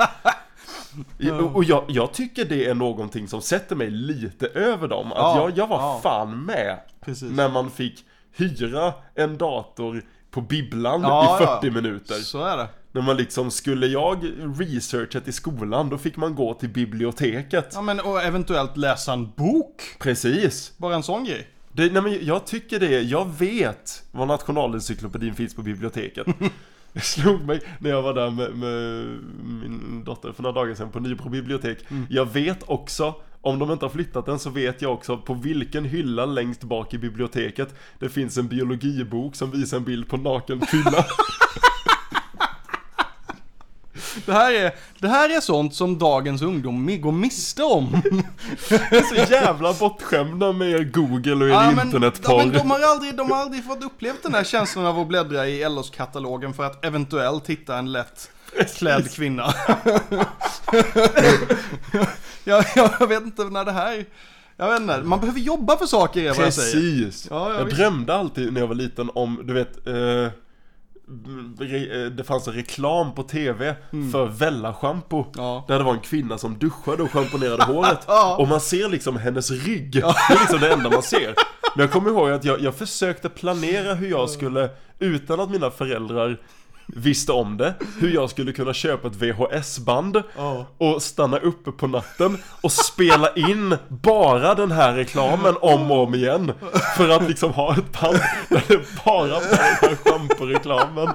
Och 1.55 1.65
jag, 1.65 1.85
jag 1.89 2.13
tycker 2.13 2.45
det 2.45 2.67
är 2.67 2.75
någonting 2.75 3.29
som 3.29 3.43
sätter 3.43 3.77
mig 3.77 3.91
lite 3.91 4.47
över 4.47 4.89
dem. 4.89 5.07
Att 5.13 5.19
Ja, 5.19 5.37
jag, 5.41 5.59
jag 5.59 5.67
var 5.67 5.77
ja. 5.81 6.01
fan 6.03 6.45
med 6.45 6.79
Precis. 7.05 7.31
när 7.33 7.49
man 7.49 7.71
fick 7.71 8.05
hyra 8.37 8.95
en 9.15 9.39
dator 9.39 10.03
på 10.31 10.41
bibblan 10.41 11.03
Ja, 11.03 11.39
i 11.41 11.45
ja. 11.45 11.59
40 11.61 11.71
minuter. 11.75 12.15
Så 12.15 12.45
är 12.45 12.57
det. 12.57 12.69
När 12.93 13.03
man 13.03 13.17
liksom, 13.17 13.51
skulle 13.51 13.87
jag 13.87 14.25
researcha 14.59 15.21
till 15.21 15.33
skolan, 15.33 15.89
då 15.89 15.99
fick 15.99 16.17
man 16.17 16.35
gå 16.35 16.55
till 16.55 16.69
biblioteket. 16.69 17.71
Ja 17.75 17.83
men 17.83 18.01
och 18.01 18.23
eventuellt 18.23 18.77
läsa 18.77 19.13
en 19.13 19.31
bok. 19.31 19.83
Precis. 19.99 20.73
Bara 20.77 20.95
en 20.95 21.03
sån 21.03 21.25
grej. 21.25 21.49
Det, 21.73 21.93
nej 21.93 22.03
men 22.03 22.27
jag 22.27 22.47
tycker 22.47 22.81
det, 22.81 23.01
jag 23.01 23.39
vet 23.39 24.03
vad 24.11 24.29
Nationalencyklopedin 24.29 25.35
finns 25.35 25.55
på 25.55 25.63
biblioteket. 25.63 26.27
Det 26.93 27.01
slog 27.05 27.45
mig 27.45 27.61
när 27.79 27.91
jag 27.91 28.03
var 28.03 28.15
där 28.15 28.31
med, 28.31 28.57
med 28.57 29.07
min 29.63 30.05
dotter 30.05 30.33
för 30.33 30.43
några 30.43 30.61
dagar 30.61 30.75
sedan 30.75 30.91
på 30.91 31.01
Nybro 31.01 31.29
bibliotek. 31.29 31.79
Jag 32.09 32.33
vet 32.33 32.63
också, 32.67 33.15
om 33.41 33.59
de 33.59 33.71
inte 33.71 33.85
har 33.85 33.91
flyttat 33.91 34.27
den 34.27 34.39
så 34.39 34.51
vet 34.51 34.83
jag 34.83 34.93
också 34.93 35.19
på 35.19 35.35
vilken 35.35 35.85
hylla 35.85 36.27
längst 36.27 36.65
bak 36.65 36.95
i 36.95 36.99
biblioteket 36.99 37.75
det 37.99 38.09
finns 38.09 38.39
en 38.39 38.49
biologibok 38.49 39.37
som 39.37 39.51
visar 39.51 39.77
en 39.77 39.85
bild 39.85 40.09
på 40.09 40.17
naken 40.17 40.61
kvinna. 40.61 41.05
Det 44.27 44.33
här 44.33 44.53
är, 44.53 44.75
det 44.99 45.09
här 45.09 45.37
är 45.37 45.41
sånt 45.41 45.75
som 45.75 45.99
dagens 45.99 46.43
ungdom 46.43 47.01
går 47.01 47.13
miste 47.13 47.63
om. 47.63 48.03
Det 48.69 48.97
är 48.97 49.03
så 49.03 49.33
jävla 49.33 49.73
bortskämda 49.73 50.53
med 50.53 50.93
Google 50.95 51.45
och 51.45 51.51
Ja, 51.51 51.71
men, 51.71 51.87
internetporr. 51.87 52.33
ja, 52.33 52.47
men 52.47 52.53
de, 52.53 52.71
har 52.71 52.81
aldrig, 52.81 53.17
de 53.17 53.31
har 53.31 53.39
aldrig 53.39 53.65
fått 53.65 53.85
uppleva 53.85 54.17
den 54.23 54.35
här 54.35 54.45
känslan 54.45 54.87
av 54.87 54.99
att 54.99 55.09
bläddra 55.09 55.49
i 55.49 55.69
LOs-katalogen 55.69 56.55
för 56.55 56.65
att 56.65 56.85
eventuellt 56.85 57.47
hitta 57.51 57.77
en 57.79 57.93
lätt 57.93 58.31
klädd 58.77 59.11
kvinna. 59.15 59.55
jag, 62.45 62.65
jag 62.75 63.07
vet 63.09 63.23
inte 63.23 63.45
när 63.45 63.65
det 63.65 63.73
här... 63.73 64.05
Jag 64.57 64.71
vet 64.71 64.81
inte, 64.81 65.03
man 65.03 65.21
behöver 65.21 65.41
jobba 65.41 65.77
för 65.77 65.87
saker 65.87 66.21
är 66.21 66.35
vad 66.35 66.47
jag 66.47 66.55
säger. 66.55 66.73
Precis! 66.73 67.27
Ja, 67.31 67.51
ja, 67.51 67.59
jag 67.59 67.65
visst. 67.65 67.77
drömde 67.77 68.15
alltid 68.15 68.53
när 68.53 68.61
jag 68.61 68.69
var 68.69 68.75
liten 68.75 69.11
om, 69.15 69.41
du 69.45 69.55
vet, 69.55 69.87
eh, 69.87 69.95
det 72.17 72.25
fanns 72.25 72.49
en 72.49 72.55
reklam 72.55 73.15
på 73.15 73.23
TV 73.23 73.75
för 74.13 74.27
Vella-schampo. 74.27 75.25
Ja. 75.35 75.65
Där 75.69 75.79
det 75.79 75.85
var 75.85 75.93
en 75.93 76.01
kvinna 76.01 76.39
som 76.39 76.59
duschade 76.59 77.03
och 77.03 77.11
schamponerade 77.11 77.65
håret. 77.73 78.05
Ja. 78.07 78.37
Och 78.39 78.49
man 78.49 78.61
ser 78.61 78.89
liksom 78.89 79.17
hennes 79.17 79.51
rygg. 79.51 79.93
Det 79.93 80.01
är 80.01 80.41
liksom 80.41 80.61
det 80.61 80.73
enda 80.73 80.91
man 80.91 81.03
ser. 81.03 81.35
Men 81.77 81.83
jag 81.83 81.91
kommer 81.91 82.11
ihåg 82.11 82.31
att 82.31 82.45
jag, 82.45 82.61
jag 82.61 82.75
försökte 82.75 83.29
planera 83.29 83.95
hur 83.95 84.11
jag 84.11 84.31
skulle, 84.31 84.71
utan 84.99 85.41
att 85.41 85.51
mina 85.51 85.71
föräldrar 85.71 86.41
visste 86.93 87.33
om 87.33 87.57
det, 87.57 87.75
hur 88.01 88.15
jag 88.15 88.31
skulle 88.31 88.53
kunna 88.53 88.75
köpa 88.75 89.09
ett 89.09 89.15
VHS-band 89.17 90.23
Ja. 90.37 90.67
och 90.79 91.03
stanna 91.03 91.39
uppe 91.39 91.73
på 91.73 91.87
natten 91.87 92.39
och 92.61 92.73
spela 92.73 93.33
in 93.35 93.77
bara 93.89 94.55
den 94.55 94.73
här 94.73 94.95
reklamen 94.95 95.55
om 95.61 95.91
och 95.91 96.03
om 96.03 96.15
igen. 96.15 96.53
För 96.97 97.09
att 97.09 97.29
liksom 97.29 97.53
ha 97.53 97.73
ett 97.77 98.01
band 98.01 98.19
där 98.49 98.63
det 98.69 99.05
bara 99.05 99.27
var 99.29 99.41
den 99.41 99.59
här 99.81 99.97
schamporeklamen. 99.97 101.09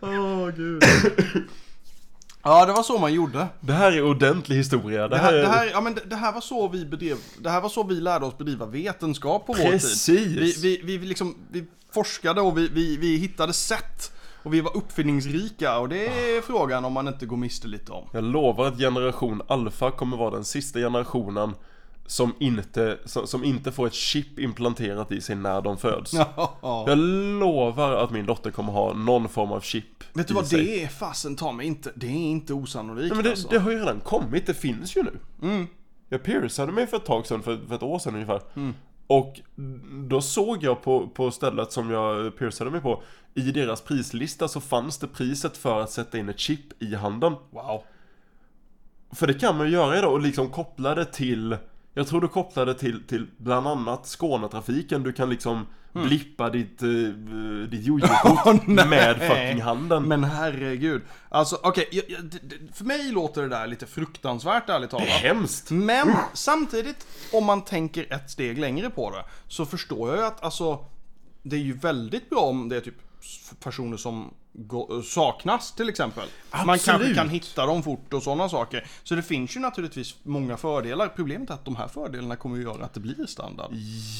Åh 0.00 0.48
gud. 0.56 0.84
Ja, 2.42 2.66
det 2.66 2.72
var 2.72 2.82
så 2.82 2.98
man 2.98 3.14
gjorde. 3.14 3.46
Det 3.60 3.72
här 3.72 3.92
är 3.92 4.02
ordentlig 4.02 4.56
historia. 4.56 5.02
Det 5.02 5.08
Det 5.08 5.16
här, 5.16 5.32
här, 5.32 5.38
är... 5.38 5.42
det 5.42 5.48
här, 5.48 5.70
ja, 5.72 5.80
men 5.80 5.94
det, 5.94 6.00
det 6.06 6.16
här 6.16 6.32
var 6.32 6.40
så 6.40 6.68
vi 6.68 6.84
bedrev, 6.84 7.16
det 7.38 7.50
här 7.50 7.60
var 7.60 7.68
så 7.68 7.82
vi 7.82 7.94
lärde 7.94 8.26
oss 8.26 8.38
bedriva 8.38 8.66
vetenskap 8.66 9.46
på 9.46 9.52
vår 9.52 9.62
tid. 9.62 9.70
Precis. 9.70 10.64
Vi, 10.64 10.80
vi, 10.84 10.98
vi, 10.98 11.06
liksom, 11.06 11.36
vi 11.50 11.64
forskade 11.92 12.40
och 12.40 12.58
vi, 12.58 12.68
vi, 12.68 12.96
vi 12.96 13.16
hittade 13.16 13.52
sätt. 13.52 14.12
Och 14.42 14.54
vi 14.54 14.60
var 14.60 14.76
uppfinningsrika 14.76 15.78
och 15.78 15.88
det 15.88 16.06
är 16.06 16.42
frågan 16.42 16.84
om 16.84 16.92
man 16.92 17.08
inte 17.08 17.26
går 17.26 17.36
miste 17.36 17.68
lite 17.68 17.92
om. 17.92 18.08
Jag 18.12 18.24
lovar 18.24 18.66
att 18.66 18.78
generation 18.78 19.42
alfa 19.48 19.90
kommer 19.90 20.16
vara 20.16 20.30
den 20.30 20.44
sista 20.44 20.78
generationen 20.78 21.54
som 22.08 22.34
inte, 22.38 22.98
som, 23.04 23.26
som 23.26 23.44
inte 23.44 23.72
får 23.72 23.86
ett 23.86 23.94
chip 23.94 24.38
implanterat 24.38 25.12
i 25.12 25.20
sig 25.20 25.36
när 25.36 25.60
de 25.60 25.78
föds. 25.78 26.12
Ja. 26.12 26.84
Jag 26.86 26.98
lovar 27.38 27.92
att 27.92 28.10
min 28.10 28.26
dotter 28.26 28.50
kommer 28.50 28.72
ha 28.72 28.94
någon 28.94 29.28
form 29.28 29.52
av 29.52 29.60
chip 29.60 30.04
Vet 30.12 30.28
du 30.28 30.34
vad, 30.34 30.46
sig. 30.46 30.64
det 30.64 30.84
är 30.84 30.88
fasen 30.88 31.36
ta 31.36 31.52
mig 31.52 31.66
inte, 31.66 31.92
det 31.94 32.06
är 32.06 32.10
inte 32.10 32.54
osannolikt 32.54 33.08
Nej, 33.08 33.16
men 33.16 33.24
det, 33.24 33.30
alltså. 33.30 33.48
det 33.48 33.58
har 33.58 33.70
ju 33.70 33.78
redan 33.78 34.00
kommit, 34.00 34.46
det 34.46 34.54
finns 34.54 34.96
ju 34.96 35.02
nu. 35.02 35.18
Mm. 35.42 35.66
Jag 36.08 36.22
piercade 36.22 36.72
mig 36.72 36.86
för 36.86 36.96
ett 36.96 37.06
tag 37.06 37.26
sedan, 37.26 37.42
för, 37.42 37.58
för 37.68 37.74
ett 37.74 37.82
år 37.82 37.98
sedan 37.98 38.14
ungefär. 38.14 38.40
Och 39.06 39.40
då 40.08 40.20
såg 40.20 40.62
jag 40.62 40.82
på, 40.82 41.08
på 41.08 41.30
stället 41.30 41.72
som 41.72 41.90
jag 41.90 42.38
piercade 42.38 42.70
mig 42.70 42.80
på, 42.80 43.02
i 43.34 43.52
deras 43.52 43.80
prislista 43.80 44.48
så 44.48 44.60
fanns 44.60 44.98
det 44.98 45.06
priset 45.06 45.56
för 45.56 45.80
att 45.80 45.90
sätta 45.90 46.18
in 46.18 46.28
ett 46.28 46.38
chip 46.38 46.82
i 46.82 46.94
handen. 46.94 47.34
Wow. 47.50 47.82
För 49.12 49.26
det 49.26 49.34
kan 49.34 49.56
man 49.56 49.66
ju 49.66 49.72
göra 49.72 49.98
idag 49.98 50.12
och 50.12 50.20
liksom 50.20 50.50
koppla 50.50 50.94
det 50.94 51.04
till 51.04 51.56
Jag 51.98 52.06
tror 52.08 52.20
du 52.20 52.28
kopplar 52.28 52.66
det 52.66 52.74
till, 52.74 53.02
till 53.06 53.26
bland 53.36 53.66
annat 53.68 54.06
Skånetrafiken 54.06 55.02
Du 55.02 55.12
kan 55.12 55.30
liksom 55.30 55.66
blippa 55.92 56.50
ditt, 56.50 56.82
uh, 56.82 57.68
ditt 57.68 57.86
jojo-kort 57.86 58.62
nej. 58.66 58.88
med 58.88 59.16
fucking 59.16 59.62
handen 59.62 60.02
Men 60.02 60.24
herregud. 60.24 61.02
Alltså 61.28 61.58
okej, 61.62 61.88
det- 62.42 62.76
för 62.76 62.84
mig 62.84 63.12
låter 63.12 63.42
det 63.42 63.48
där 63.48 63.66
lite 63.66 63.86
fruktansvärt 63.86 64.68
ärligt 64.68 64.90
Det 64.90 64.96
är 64.96 65.00
talat. 65.00 65.14
hemskt! 65.22 65.70
Men 65.70 66.12
samtidigt, 66.34 67.06
om 67.32 67.44
man 67.44 67.62
tänker 67.64 68.12
ett 68.14 68.30
steg 68.30 68.58
längre 68.58 68.90
på 68.90 69.10
det, 69.10 69.24
så 69.48 69.66
förstår 69.66 70.08
jag 70.08 70.18
ju 70.18 70.24
att 70.24 70.44
alltså, 70.44 70.84
det 71.42 71.56
är 71.56 71.60
ju 71.60 71.72
väldigt 71.72 72.30
bra 72.30 72.40
om 72.40 72.68
det 72.68 72.76
är 72.76 72.80
typ 72.80 72.94
personer 73.60 73.96
som 73.96 74.34
saknas 75.04 75.74
till 75.74 75.88
exempel. 75.88 76.28
Man 76.50 76.70
Absolut. 76.70 76.84
kanske 76.84 77.14
kan 77.14 77.28
hitta 77.28 77.66
dem 77.66 77.82
fort 77.82 78.12
och 78.12 78.22
sådana 78.22 78.48
saker. 78.48 78.86
Så 79.02 79.14
det 79.14 79.22
finns 79.22 79.56
ju 79.56 79.60
naturligtvis 79.60 80.14
många 80.22 80.56
fördelar. 80.56 81.08
Problemet 81.08 81.50
är 81.50 81.54
att 81.54 81.64
de 81.64 81.76
här 81.76 81.88
fördelarna 81.88 82.36
kommer 82.36 82.56
ju 82.56 82.62
göra 82.62 82.84
att 82.84 82.94
det 82.94 83.00
blir 83.00 83.26
standard. 83.26 83.70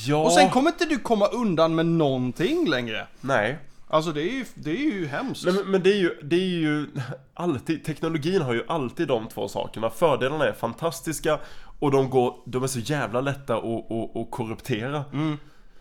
Ja, 0.06 0.16
Och 0.24 0.32
sen 0.32 0.50
kommer 0.50 0.70
inte 0.70 0.84
du 0.84 0.98
komma 0.98 1.26
undan 1.26 1.74
med 1.74 1.86
någonting 1.86 2.68
längre. 2.68 3.06
nej 3.20 3.58
Alltså 3.90 4.12
det 4.12 4.22
är 4.22 4.32
ju, 4.32 4.44
det 4.54 4.70
är 4.70 4.92
ju 4.92 5.06
hemskt. 5.06 5.44
Nej, 5.44 5.54
men, 5.54 5.70
men 5.70 5.82
det 5.82 5.90
är 5.92 5.96
ju, 5.98 6.20
det 6.22 6.36
är 6.36 6.40
ju 6.60 6.86
alltid, 7.34 7.84
teknologin 7.84 8.42
har 8.42 8.54
ju 8.54 8.64
alltid 8.68 9.08
de 9.08 9.28
två 9.28 9.48
sakerna. 9.48 9.90
Fördelarna 9.90 10.44
är 10.44 10.52
fantastiska 10.52 11.38
och 11.78 11.90
de 11.90 12.10
går, 12.10 12.34
de 12.46 12.62
är 12.62 12.66
så 12.66 12.78
jävla 12.78 13.20
lätta 13.20 13.56
att, 13.56 13.64
att, 13.92 14.16
att 14.16 14.30
korruptera. 14.30 15.04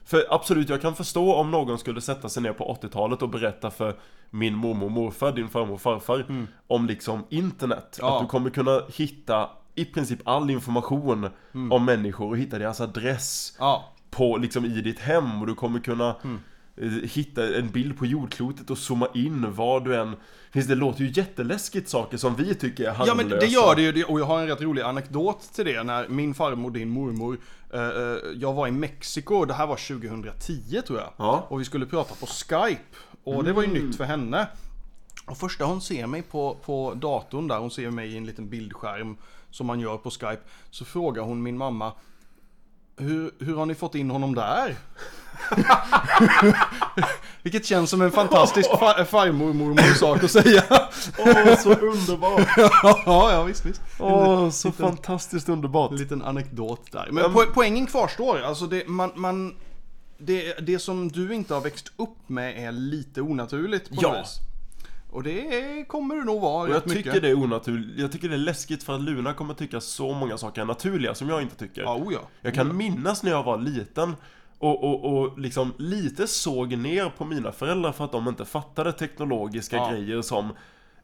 För 0.08 0.26
absolut, 0.30 0.70
jag 0.70 0.82
kan 0.82 0.96
förstå 0.96 1.34
om 1.36 1.52
någon 1.52 1.78
skulle 1.78 2.02
sätta 2.02 2.30
sig 2.30 2.44
ner 2.44 2.54
på 2.54 2.78
80-talet 2.82 3.22
och 3.22 3.30
berätta 3.30 3.72
för 3.72 3.96
min 4.30 4.56
mormor 4.56 4.86
och 4.86 4.92
morfar, 4.92 5.32
din 5.32 5.50
farmor 5.50 5.74
och 5.74 5.82
farfar 5.82 6.26
om 6.68 6.86
liksom 6.88 7.26
internet. 7.30 7.98
Ja. 8.02 8.16
Att 8.16 8.22
du 8.24 8.28
kommer 8.28 8.50
kunna 8.50 8.82
hitta 8.96 9.50
i 9.76 9.86
princip 9.86 10.20
all 10.26 10.50
information 10.50 11.30
om 11.72 11.86
människor 11.86 12.30
och 12.30 12.38
hitta 12.38 12.60
deras 12.60 12.82
adress 12.82 13.56
Ja. 13.60 13.86
på, 14.10 14.38
liksom 14.38 14.66
i 14.66 14.82
ditt 14.82 15.00
hem 15.00 15.42
och 15.42 15.48
du 15.48 15.56
kommer 15.56 15.80
kunna 15.80 16.16
Mm. 16.24 16.40
Eh, 16.78 16.88
hitta 16.88 17.56
en 17.58 17.70
bild 17.70 17.98
på 17.98 18.06
jordklotet 18.06 18.70
och 18.70 18.78
zooma 18.78 19.08
in 19.14 19.54
vad 19.54 19.86
du 19.86 19.96
än... 19.96 20.16
Finns 20.52 20.68
det 20.68 20.76
låter 20.76 21.04
ju 21.04 21.12
jätteläskigt 21.12 21.90
saker 21.90 22.18
som 22.18 22.36
vi 22.36 22.56
tycker 22.56 22.84
är 22.84 22.92
harmlösa. 22.92 23.12
Ja 23.12 23.16
men 23.16 23.40
det 23.40 23.46
gör 23.46 23.76
det 23.76 23.82
ju, 23.82 24.04
och 24.04 24.20
jag 24.20 24.26
har 24.26 24.42
en 24.42 24.48
rätt 24.48 24.62
rolig 24.62 24.82
anekdot 24.82 25.54
till 25.54 25.66
det 25.66 25.84
när 25.84 26.08
min 26.08 26.34
farmor, 26.34 26.72
din 26.72 26.90
mormor, 26.90 27.38
eh, 27.74 27.82
eh, 27.82 28.18
jag 28.36 28.54
var 28.54 28.68
i 28.68 28.72
Mexiko, 28.72 29.46
det 29.46 29.54
här 29.54 29.68
var 29.68 29.76
2010 29.76 30.82
tror 30.88 31.00
jag. 31.00 31.10
Ja. 31.18 31.48
Och 31.50 31.60
vi 31.60 31.66
skulle 31.66 31.86
prata 31.86 32.16
på 32.16 32.26
Skype. 32.26 32.82
Och 33.24 33.44
det 33.44 33.54
var 33.54 33.64
ju 33.64 33.68
nytt 33.68 33.96
för 33.96 34.04
henne. 34.04 34.48
Och 35.26 35.38
första 35.38 35.66
hon 35.66 35.82
ser 35.82 36.08
mig 36.08 36.22
på, 36.22 36.58
på 36.66 36.94
datorn 36.94 37.48
där, 37.48 37.60
hon 37.60 37.72
ser 37.72 37.92
mig 37.92 38.14
i 38.14 38.18
en 38.18 38.26
liten 38.26 38.50
bildskärm 38.50 39.18
som 39.52 39.68
man 39.68 39.80
gör 39.80 39.98
på 39.98 40.10
Skype. 40.10 40.42
Så 40.70 40.86
frågar 40.86 41.24
hon 41.24 41.44
min 41.44 41.58
mamma 41.58 41.92
hur, 42.98 43.32
hur 43.40 43.56
har 43.56 43.66
ni 43.66 43.76
fått 43.76 43.96
in 43.96 44.10
honom 44.10 44.36
där? 44.36 44.76
Vilket 47.44 47.66
känns 47.66 47.90
som 47.90 48.02
en 48.02 48.12
fantastisk 48.12 48.70
fa- 48.70 49.04
farmor 49.06 49.54
mormor 49.54 49.94
sak 49.94 50.24
att 50.24 50.32
säga. 50.32 50.64
Åh, 51.18 51.56
så 51.58 51.74
underbart! 51.74 52.48
ja, 53.06 53.32
ja 53.32 53.44
visst, 53.44 53.66
visst. 53.66 53.82
Åh, 54.00 54.50
så 54.50 54.72
fantastiskt 54.72 55.50
underbart! 55.50 55.92
En 55.92 55.98
liten 55.98 56.22
anekdot 56.22 56.92
där. 56.92 57.08
Men 57.12 57.24
Mm. 57.26 57.34
po 57.34 57.44
poängen 57.54 57.88
kvarstår. 57.88 58.42
Alltså 58.42 58.66
det, 58.68 58.88
man, 58.88 59.12
man, 59.16 59.56
det, 60.18 60.54
det 60.68 60.80
som 60.80 61.10
du 61.12 61.34
inte 61.34 61.54
har 61.54 61.62
växt 61.62 61.92
upp 61.98 62.18
med 62.30 62.68
är 62.68 62.72
lite 62.72 63.22
onaturligt 63.22 63.90
på 63.90 63.96
Ja. 64.02 64.10
något 64.10 64.20
vis. 64.22 64.40
Och 65.10 65.24
det 65.24 65.86
kommer 65.88 66.16
det 66.16 66.24
nog 66.24 66.42
vara 66.42 66.64
Och 66.64 66.76
jag 66.76 66.84
tycker 66.84 66.96
mycket. 66.96 67.22
det 67.22 67.30
är 67.30 67.34
onaturligt, 67.34 68.00
jag 68.00 68.12
tycker 68.12 68.30
det 68.30 68.36
är 68.36 68.40
läskigt 68.40 68.84
för 68.84 68.94
att 68.96 69.02
Luna 69.02 69.34
kommer 69.34 69.54
tycka 69.54 69.82
så 69.82 70.14
många 70.14 70.38
saker 70.38 70.62
är 70.62 70.66
naturliga 70.66 71.16
som 71.16 71.30
jag 71.30 71.42
inte 71.42 71.56
tycker. 71.56 71.82
Ja, 71.82 71.96
oh 71.96 72.14
ja. 72.14 72.20
Jag 72.42 72.54
kan 72.54 72.78
minnas 72.78 73.24
när 73.24 73.32
jag 73.32 73.44
var 73.44 73.58
liten 73.58 74.16
och, 74.60 74.84
och, 74.84 75.18
och 75.18 75.40
liksom 75.40 75.74
lite 75.78 76.28
såg 76.28 76.78
ner 76.78 77.10
på 77.18 77.26
mina 77.26 77.52
föräldrar 77.52 77.92
för 77.92 78.06
att 78.06 78.12
de 78.12 78.28
inte 78.28 78.46
fattade 78.46 78.92
teknologiska 78.92 79.76
Ja. 79.76 79.92
grejer 79.92 80.22
som 80.22 80.54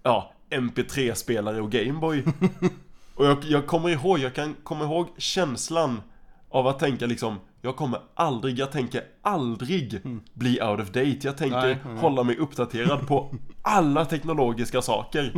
ja, 0.03 0.31
MP3-spelare 0.49 1.61
och 1.61 1.71
Gameboy. 1.71 2.23
och 3.15 3.25
jag, 3.25 3.43
jag 3.43 3.67
kommer 3.67 3.89
ihåg, 3.89 4.19
jag 4.19 4.33
kan 4.33 4.55
komma 4.63 4.83
ihåg 4.83 5.07
känslan 5.17 6.01
av 6.49 6.67
att 6.67 6.79
tänka 6.79 7.05
liksom 7.05 7.39
jag 7.65 7.75
kommer 7.75 7.99
aldrig, 8.15 8.59
jag 8.59 8.71
tänker 8.71 9.03
aldrig 9.21 10.01
bli 10.33 10.61
out 10.61 10.79
of 10.79 10.87
date. 10.87 11.17
Jag 11.21 11.37
tänker 11.37 11.57
Nej, 11.61 11.77
nej. 11.85 11.97
hålla 11.97 12.23
mig 12.23 12.37
uppdaterad 12.37 13.07
på 13.07 13.35
alla 13.61 14.05
teknologiska 14.05 14.81
saker. 14.81 15.33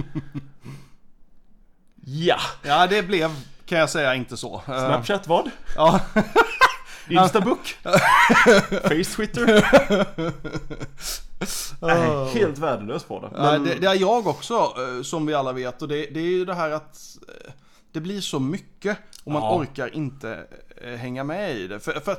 Ja! 2.06 2.38
Ja, 2.64 2.88
det 2.88 3.04
blev, 3.04 3.30
kan 3.66 3.80
jag 3.80 3.90
säga, 3.90 4.16
inte 4.16 4.38
så. 4.38 4.56
Eh, 4.56 4.62
Snapchat 4.64 5.28
vad? 5.28 5.52
Ja. 5.76 6.00
Instabook? 7.10 7.78
Face 8.84 9.16
Twitter? 9.16 9.66
Nej, 11.82 12.34
helt 12.34 12.58
värdelös 12.58 13.04
på 13.04 13.20
det. 13.22 13.30
Men, 13.42 13.64
det, 13.64 13.76
det 13.76 13.88
är 13.88 13.96
jag 13.96 14.28
också, 14.28 14.54
eh, 14.54 15.02
som 15.04 15.26
vi 15.26 15.34
alla 15.34 15.54
vet. 15.54 15.82
Och 15.82 15.88
det, 15.88 16.06
det 16.14 16.20
är 16.20 16.24
ju 16.30 16.46
det 16.46 16.54
här 16.54 16.72
att 16.72 16.98
eh, 17.28 17.52
det 17.92 18.02
blir 18.02 18.22
så 18.22 18.40
mycket 18.40 18.98
och 19.24 19.32
man 19.32 19.42
Ja. 19.42 19.56
orkar 19.56 19.96
inte 19.96 20.48
hänga 20.82 21.24
med 21.24 21.56
i 21.56 21.68
det. 21.68 21.80
För, 21.80 22.00
för 22.00 22.18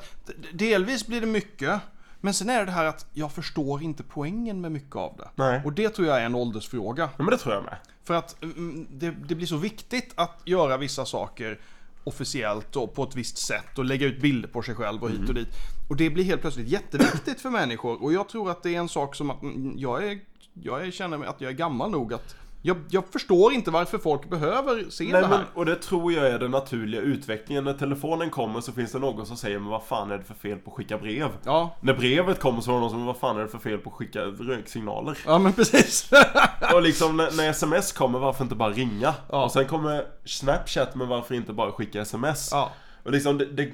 delvis 0.52 1.06
blir 1.06 1.20
det 1.20 1.26
mycket, 1.26 1.80
men 2.20 2.34
sen 2.34 2.50
är 2.50 2.58
det 2.58 2.64
det 2.64 2.72
här 2.72 2.84
att 2.84 3.06
jag 3.12 3.32
förstår 3.32 3.82
inte 3.82 4.02
poängen 4.02 4.60
med 4.60 4.72
mycket 4.72 4.96
av 4.96 5.16
det. 5.16 5.28
Nej. 5.34 5.60
Och 5.64 5.72
det 5.72 5.88
tror 5.88 6.08
jag 6.08 6.20
är 6.20 6.26
en 6.26 6.34
åldersfråga. 6.34 7.02
Ja, 7.16 7.24
men 7.24 7.30
det 7.30 7.38
tror 7.38 7.54
jag 7.54 7.64
med. 7.64 7.76
För 8.04 8.14
att 8.14 8.42
mm, 8.42 8.86
det, 8.90 9.10
det 9.10 9.34
blir 9.34 9.46
så 9.46 9.56
viktigt 9.56 10.12
att 10.14 10.40
göra 10.44 10.76
vissa 10.76 11.04
saker 11.04 11.58
officiellt 12.04 12.76
och 12.76 12.94
på 12.94 13.04
ett 13.04 13.16
visst 13.16 13.38
sätt 13.38 13.78
och 13.78 13.84
lägga 13.84 14.06
ut 14.06 14.20
bilder 14.20 14.48
på 14.48 14.62
sig 14.62 14.74
själv 14.74 15.02
och 15.02 15.10
hit 15.10 15.28
och 15.28 15.34
dit. 15.34 15.48
Och 15.88 15.96
det 15.96 16.10
blir 16.10 16.24
helt 16.24 16.40
plötsligt 16.40 16.68
jätteviktigt 16.68 17.40
för 17.40 17.50
människor 17.50 18.02
och 18.02 18.12
jag 18.12 18.28
tror 18.28 18.50
att 18.50 18.62
det 18.62 18.74
är 18.74 18.78
en 18.78 18.88
sak 18.88 19.14
som 19.14 19.30
att 19.30 19.42
mm, 19.42 19.74
jag, 19.78 20.04
är, 20.10 20.20
jag 20.52 20.92
känner 20.92 21.24
att 21.24 21.40
jag 21.40 21.50
är 21.50 21.54
gammal 21.54 21.90
nog 21.90 22.14
att 22.14 22.36
jag, 22.66 22.76
jag 22.90 23.04
förstår 23.12 23.52
inte 23.52 23.70
varför 23.70 23.98
folk 23.98 24.30
behöver 24.30 24.90
se 24.90 25.04
Nej, 25.04 25.12
det 25.12 25.20
men, 25.20 25.30
här. 25.30 25.46
och 25.54 25.66
det 25.66 25.76
tror 25.76 26.12
jag 26.12 26.26
är 26.26 26.38
den 26.38 26.50
naturliga 26.50 27.00
utvecklingen. 27.00 27.64
När 27.64 27.74
telefonen 27.74 28.30
kommer 28.30 28.60
så 28.60 28.72
finns 28.72 28.92
det 28.92 28.98
någon 28.98 29.26
som 29.26 29.36
säger 29.36 29.58
men 29.58 29.68
vad 29.68 29.82
fan 29.82 30.10
är 30.10 30.18
det 30.18 30.24
för 30.24 30.34
fel 30.34 30.58
på 30.58 30.70
att 30.70 30.76
skicka 30.76 30.98
brev? 30.98 31.28
Ja, 31.44 31.76
När 31.80 31.94
brevet 31.94 32.40
kommer 32.40 32.60
så 32.60 32.70
är 32.70 32.74
det 32.74 32.80
någon 32.80 32.90
som 32.90 33.06
vad 33.06 33.16
fan 33.16 33.36
är 33.36 33.40
det 33.40 33.48
för 33.48 33.58
fel 33.58 33.78
på 33.78 33.90
att 33.90 33.96
skicka 33.96 34.20
röksignaler? 34.20 35.18
ja 35.26 35.38
men 35.38 35.52
precis. 35.52 36.10
Och 36.74 36.82
liksom 36.82 37.16
när, 37.16 37.36
när 37.36 37.50
sms 37.50 37.92
kommer, 37.92 38.18
varför 38.18 38.44
inte 38.44 38.54
bara 38.54 38.70
ringa? 38.70 39.14
Ja. 39.30 39.44
Och 39.44 39.52
sen 39.52 39.66
kommer 39.66 40.04
Snapchat, 40.24 40.94
men 40.94 41.08
varför 41.08 41.34
inte 41.34 41.52
bara 41.52 41.72
skicka 41.72 42.00
sms? 42.00 42.48
ja. 42.52 42.72
Och 43.04 43.12
liksom 43.12 43.38
det, 43.38 43.44
det 43.46 43.72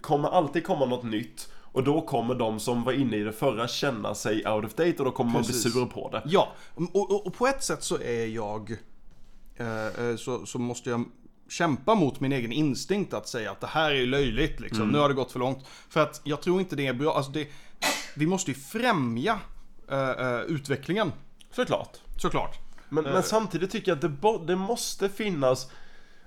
kommer 0.00 0.28
alltid 0.28 0.66
komma 0.66 0.84
något 0.86 1.02
nytt 1.04 1.48
Och 1.74 1.84
då 1.84 2.00
kommer 2.00 2.34
de 2.34 2.60
som 2.60 2.84
var 2.84 2.92
inne 2.92 3.16
i 3.16 3.22
det 3.22 3.32
förra 3.32 3.68
känna 3.68 4.14
sig 4.14 4.46
out 4.46 4.64
of 4.64 4.74
date 4.74 4.94
och 4.98 5.04
då 5.04 5.10
kommer 5.10 5.32
man 5.32 5.42
Precis. 5.42 5.62
bli 5.62 5.72
sur 5.72 5.86
på 5.86 6.10
det 6.10 6.22
Ja, 6.26 6.52
och, 6.74 7.10
och, 7.10 7.26
och 7.26 7.34
på 7.34 7.46
ett 7.46 7.62
sätt 7.62 7.82
så 7.82 7.98
är 7.98 8.26
jag 8.26 8.76
eh, 9.56 9.86
eh, 9.86 10.16
så, 10.16 10.46
så 10.46 10.58
måste 10.58 10.90
jag 10.90 11.04
kämpa 11.48 11.94
mot 11.94 12.20
min 12.20 12.32
egen 12.32 12.52
instinkt 12.52 13.14
att 13.14 13.28
säga 13.28 13.50
att 13.50 13.60
det 13.60 13.66
här 13.66 13.90
är 13.90 14.06
löjligt 14.06 14.60
liksom. 14.60 14.88
Nu 14.88 14.98
har 14.98 15.08
det 15.08 15.14
gått 15.14 15.32
för 15.32 15.38
långt. 15.38 15.66
För 15.88 16.00
att 16.00 16.20
jag 16.24 16.42
tror 16.42 16.60
inte 16.60 16.76
det 16.76 16.86
är 16.86 16.94
bra. 16.94 17.16
Alltså 17.16 17.32
det, 17.32 17.48
vi 18.16 18.26
måste 18.26 18.50
ju 18.50 18.54
främja 18.54 19.38
eh, 19.90 20.10
eh, 20.10 20.40
utvecklingen 20.40 21.12
Såklart 21.50 21.98
såklart. 22.16 22.58
Men, 22.88 23.06
Eh. 23.06 23.12
men 23.12 23.22
samtidigt 23.22 23.70
tycker 23.70 23.90
jag 23.90 24.04
att 24.04 24.22
det, 24.22 24.46
det 24.46 24.56
måste 24.56 25.08
finnas 25.08 25.70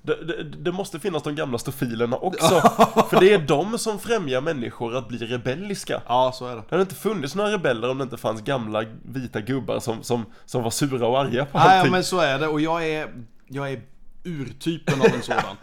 Det, 0.07 0.25
det, 0.25 0.43
det 0.43 0.71
måste 0.71 0.99
finnas 0.99 1.23
de 1.23 1.35
gamla 1.35 1.57
stofilerna 1.57 2.17
också. 2.17 2.61
för 3.09 3.19
det 3.19 3.33
är 3.33 3.39
de 3.39 3.77
som 3.79 3.99
främjar 3.99 4.41
människor 4.41 4.95
att 4.95 5.07
bli 5.07 5.17
rebelliska. 5.17 6.01
Ja, 6.07 6.31
så 6.35 6.47
är 6.47 6.55
det. 6.55 6.61
Det 6.61 6.67
hade 6.69 6.81
inte 6.81 6.95
funnits 6.95 7.35
några 7.35 7.51
rebeller 7.51 7.89
om 7.89 7.97
det 7.97 8.03
inte 8.03 8.17
fanns 8.17 8.41
gamla 8.41 8.83
vita 9.05 9.41
gubbar 9.41 9.79
som, 9.79 10.03
som, 10.03 10.25
som 10.45 10.63
var 10.63 10.69
sura 10.69 11.07
och 11.07 11.19
arga 11.19 11.45
på 11.45 11.57
Nej, 11.57 11.77
allting. 11.77 11.91
men 11.91 12.03
så 12.03 12.19
är 12.19 12.39
det 12.39 12.47
och 12.47 12.61
jag 12.61 12.87
är, 12.89 13.09
jag 13.47 13.71
är 13.71 13.81
urtypen 14.23 15.01
av 15.01 15.07
en 15.07 15.21
sådan. 15.21 15.57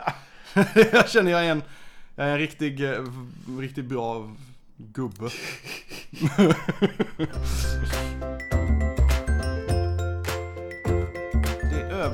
jag 0.92 1.08
känner 1.08 1.30
jag 1.30 1.46
är 1.46 1.50
en, 1.50 1.62
jag 2.16 2.26
är 2.26 2.32
en 2.32 2.38
riktig, 2.38 2.88
riktigt 3.60 3.84
bra 3.84 4.30
gubbe. 4.76 5.30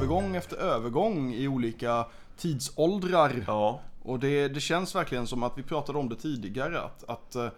övergång 0.01 0.37
efter 0.37 0.57
övergång 0.57 1.35
i 1.35 1.49
olika 1.49 2.07
tidsåldrar. 2.37 3.45
Ja, 3.47 3.81
Och 4.03 4.19
det, 4.19 4.49
det 4.49 4.61
känns 4.61 4.95
verkligen 4.95 5.27
som 5.27 5.43
att 5.43 5.59
vi 5.59 5.63
pratade 5.63 5.99
om 5.99 6.09
det 6.09 6.17
tidigare. 6.17 6.81
Att, 6.81 7.05
att 7.09 7.35
eh, 7.35 7.49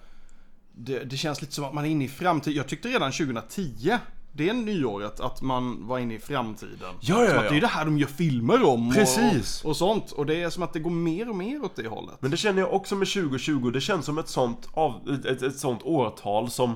det, 0.72 1.04
det 1.04 1.16
känns 1.16 1.40
lite 1.40 1.54
som 1.54 1.64
att 1.64 1.74
man 1.74 1.84
är 1.84 1.88
inne 1.88 2.04
i 2.04 2.08
framtiden. 2.08 2.56
Jag 2.56 2.68
tyckte 2.68 2.88
redan 2.88 3.12
2010, 3.12 3.98
det 4.32 4.48
är 4.48 4.54
nyåret, 4.54 5.20
att 5.20 5.42
man 5.42 5.86
var 5.86 5.98
inne 5.98 6.14
i 6.14 6.18
framtiden. 6.18 6.94
Ja, 7.00 7.24
ja, 7.24 7.30
som 7.30 7.38
att 7.38 7.44
ja. 7.44 7.50
det 7.50 7.56
är 7.56 7.60
det 7.60 7.66
här 7.66 7.84
de 7.84 7.98
gör 7.98 8.06
filmer 8.06 8.64
om. 8.64 8.92
Precis. 8.92 9.64
Och, 9.64 9.70
och 9.70 9.76
sånt. 9.76 10.12
Och 10.12 10.26
det 10.26 10.42
är 10.42 10.50
som 10.50 10.62
att 10.62 10.72
det 10.72 10.80
går 10.80 10.90
mer 10.90 11.28
och 11.28 11.36
mer 11.36 11.64
åt 11.64 11.76
det 11.76 11.88
hållet. 11.88 12.14
men 12.20 12.30
det 12.30 12.36
känner 12.36 12.62
jag 12.62 12.74
också 12.74 12.96
med 12.96 13.08
2020. 13.08 13.70
Det 13.70 13.80
känns 13.80 14.06
som 14.06 14.18
ett 14.18 14.28
sånt, 14.28 14.68
av, 14.72 15.20
ett, 15.26 15.42
ett 15.42 15.58
sånt 15.58 15.82
årtal 15.82 16.50
som 16.50 16.74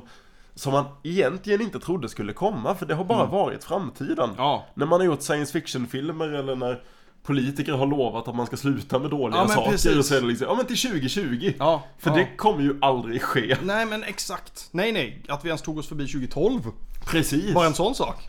som 0.56 0.72
man 0.72 0.84
egentligen 1.02 1.60
inte 1.60 1.80
trodde 1.80 2.08
skulle 2.08 2.32
komma, 2.32 2.74
för 2.74 2.86
det 2.86 2.94
har 2.94 3.04
bara 3.04 3.26
varit 3.26 3.64
framtiden. 3.64 4.24
Mm. 4.24 4.34
Ja. 4.38 4.66
När 4.74 4.86
man 4.86 5.00
har 5.00 5.06
gjort 5.06 5.22
science 5.22 5.52
fiction-filmer 5.52 6.28
eller 6.28 6.56
när 6.56 6.82
politiker 7.22 7.72
har 7.72 7.86
lovat 7.86 8.28
att 8.28 8.34
man 8.34 8.46
ska 8.46 8.56
sluta 8.56 8.98
med 8.98 9.10
dåliga 9.10 9.38
Ja, 9.38 9.48
saker 9.48 9.70
precis. 9.70 9.96
och 9.96 10.04
så 10.04 10.14
är 10.14 10.20
det 10.20 10.26
liksom, 10.26 10.46
ja 10.48 10.54
men 10.54 10.66
till 10.66 10.78
2020. 10.78 11.52
Ja, 11.58 11.82
För 11.98 12.10
ja. 12.10 12.16
det 12.16 12.36
kommer 12.36 12.62
ju 12.62 12.78
aldrig 12.80 13.22
ske. 13.22 13.56
Nej 13.62 13.86
men 13.86 14.02
exakt. 14.02 14.68
Nej 14.70 14.92
nej, 14.92 15.22
att 15.28 15.44
vi 15.44 15.48
ens 15.48 15.62
tog 15.62 15.78
oss 15.78 15.88
förbi 15.88 16.06
2012. 16.06 16.60
Precis. 17.06 17.54
Bara 17.54 17.66
en 17.66 17.74
sån 17.74 17.94
sak. 17.94 18.28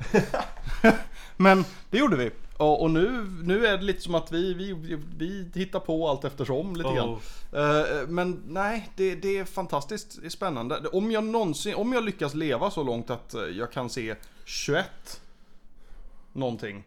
Men 1.38 1.66
det 1.90 1.98
gjorde 1.98 2.16
vi. 2.16 2.32
Och, 2.58 2.82
och 2.82 2.92
nu, 2.92 3.26
nu 3.44 3.68
är 3.68 3.78
det 3.78 3.84
lite 3.84 4.02
som 4.02 4.16
att 4.16 4.32
vi, 4.32 4.54
vi, 4.54 4.98
vi, 5.18 5.50
hittar 5.54 5.80
på 5.80 6.10
allt 6.10 6.24
eftersom 6.24 6.76
lite. 6.76 6.90
Oh. 6.90 7.20
Eh, 7.54 8.08
men 8.08 8.44
nej, 8.48 8.90
det, 8.96 9.16
det 9.16 9.38
är 9.38 9.46
fantastiskt 9.46 10.18
det 10.22 10.28
är 10.28 10.30
spännande. 10.30 10.88
Om 10.88 11.12
jag 11.12 11.24
någonsin, 11.24 11.76
om 11.76 11.94
jag 11.94 12.04
lyckas 12.06 12.34
leva 12.34 12.72
så 12.72 12.84
långt 12.84 13.10
att 13.10 13.34
eh, 13.34 13.42
jag 13.42 13.72
kan 13.72 13.90
se 13.90 14.16
21 14.46 15.22
någonting. 16.34 16.84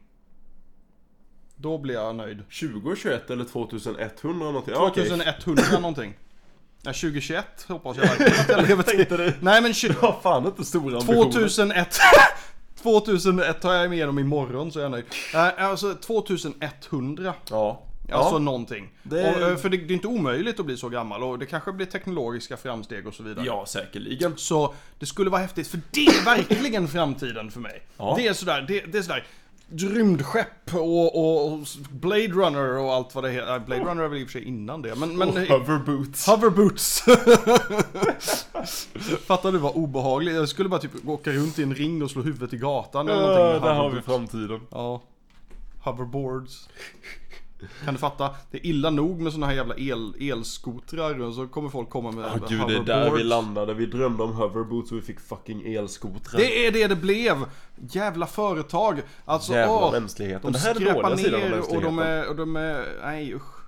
Då 1.57 1.79
blir 1.79 1.95
jag 1.95 2.15
nöjd. 2.15 2.39
2021 2.39 3.31
eller 3.31 3.45
2100 3.45 4.47
någonting? 4.47 4.75
Ja, 4.75 4.87
okej. 4.89 5.09
2100 5.09 5.65
någonting. 5.73 6.15
Nej, 6.83 6.95
2021 6.95 7.45
hoppas 7.69 7.97
jag 7.97 8.07
verkligen 8.07 8.41
att 8.41 8.49
jag 8.49 8.69
lever 8.69 8.83
till. 9.17 9.33
Nej 9.41 9.63
men 9.63 9.75
20, 9.75 9.95
Jag 10.01 10.09
har 10.09 10.21
fan 10.21 10.47
inte 10.47 10.65
stora 10.65 10.99
ambitioner. 10.99 11.33
2001 11.33 11.99
2001 12.83 13.61
tar 13.61 13.73
jag 13.75 13.89
mig 13.89 13.99
igenom 13.99 14.19
imorgon 14.19 14.73
så 14.73 14.79
är 14.79 14.83
jag 14.83 14.91
nöjd. 14.91 15.05
Uh, 15.35 15.65
alltså 15.65 15.95
2100. 15.95 17.35
Ja. 17.51 17.83
Alltså 18.13 18.35
ja. 18.35 18.39
någonting. 18.39 18.89
Det- 19.03 19.35
Och, 19.37 19.43
eh, 19.51 19.57
för 19.57 19.69
det, 19.69 19.77
det 19.77 19.93
är 19.93 19.95
inte 19.95 20.07
omöjligt 20.09 20.61
att 20.61 20.67
bli 20.67 20.77
så 20.77 20.89
gammal 20.89 21.23
och 21.23 21.39
det 21.39 21.47
kanske 21.47 21.73
blir 21.73 21.87
teknologiska 21.87 22.57
framsteg 22.57 23.07
och 23.07 23.15
så 23.15 23.23
vidare. 23.23 23.47
ja, 23.47 23.67
säkerligen. 23.67 24.33
Så 24.37 24.75
det 24.99 25.07
skulle 25.07 25.31
vara 25.31 25.41
häftigt 25.43 25.69
för 25.69 25.81
det 25.91 26.07
är 26.07 26.25
verkligen 26.25 26.89
framtiden 26.89 27.51
för 27.51 27.61
mig. 27.61 27.83
Ja. 27.97 28.15
Det 28.19 28.27
är 28.29 28.33
sådär, 28.33 28.65
det, 28.69 28.81
det 28.81 28.99
är 28.99 29.03
sådär 29.03 29.25
rymdskepp 29.77 30.75
och, 30.75 31.17
och, 31.17 31.53
och 31.53 31.59
Blade 31.91 32.29
Runner 32.29 32.79
och 32.79 32.93
allt 32.93 33.15
vad 33.15 33.25
det 33.25 33.31
heter. 33.31 33.47
Nej, 33.47 33.61
Blade 33.61 33.85
Runner 33.85 34.05
är 34.05 34.09
väl 34.09 34.19
i 34.19 34.25
och 34.25 34.29
för 34.29 34.33
sig 34.33 34.45
innan 34.49 34.83
det. 34.83 34.95
Men, 34.95 35.17
men 35.17 35.29
Och 35.29 35.35
hoverboots. 35.35 36.27
Hoverboots. 36.27 37.01
Fattar 39.27 39.53
du 39.53 39.59
vad 39.59 39.75
obehagligt? 39.75 40.35
Jag 40.35 40.49
skulle 40.49 40.69
bara 40.69 40.81
typ 40.81 41.09
åka 41.09 41.31
runt 41.33 41.59
i 41.59 41.63
en 41.63 41.75
ring 41.75 42.03
och 42.03 42.11
slå 42.11 42.23
huvudet 42.23 42.53
i 42.53 42.57
gatan 42.57 43.09
eller 43.09 43.21
någonting 43.21 43.45
Ja, 43.47 43.53
med 43.53 43.63
där 43.63 43.75
har 43.75 43.91
vi 43.91 44.01
framtiden. 44.01 44.61
Ja. 44.71 45.03
Hoverboards. 45.85 46.69
Kan 47.85 47.95
du 47.95 48.01
fatta? 48.01 48.31
Det 48.51 48.59
är 48.59 48.67
illa 48.67 48.91
nog 48.91 49.21
med 49.21 49.33
såna 49.33 49.47
här 49.47 49.55
jävla 49.55 49.75
el, 49.77 50.15
elskotrar 50.21 51.21
och 51.21 51.35
så 51.35 51.47
kommer 51.47 51.69
folk 51.69 51.91
komma 51.91 52.13
med 52.13 52.25
Ja 52.25 52.47
gud, 52.49 52.61
det 52.69 52.77
är 52.77 52.81
där 52.81 52.97
vi 52.97 53.09
hoverboards. 53.09 53.25
landade. 53.25 53.75
Vi 53.75 53.87
drömde 53.87 54.23
om 54.23 54.33
hoverboots 54.33 54.93
och 54.93 54.99
vi 54.99 55.03
fick 55.03 55.21
fucking 55.21 55.75
elskotrar. 55.75 56.41
Det 56.41 56.67
är 56.67 56.73
det 56.73 56.87
det 56.87 56.97
blev! 56.97 57.37
Jävla 57.91 58.27
företag! 58.27 59.03
Alltså, 59.25 59.53
Jävla 59.53 59.75
åh, 59.75 59.93
mänskligheten. 59.93 60.53
De 60.53 60.59
skräpar 60.59 61.17
ner 61.17 61.61
och 61.77 61.83
de 61.83 61.99
är, 61.99 62.29
och 62.29 62.37
de 62.37 62.57
är, 62.57 62.85
nej 63.03 63.35
usch. 63.35 63.61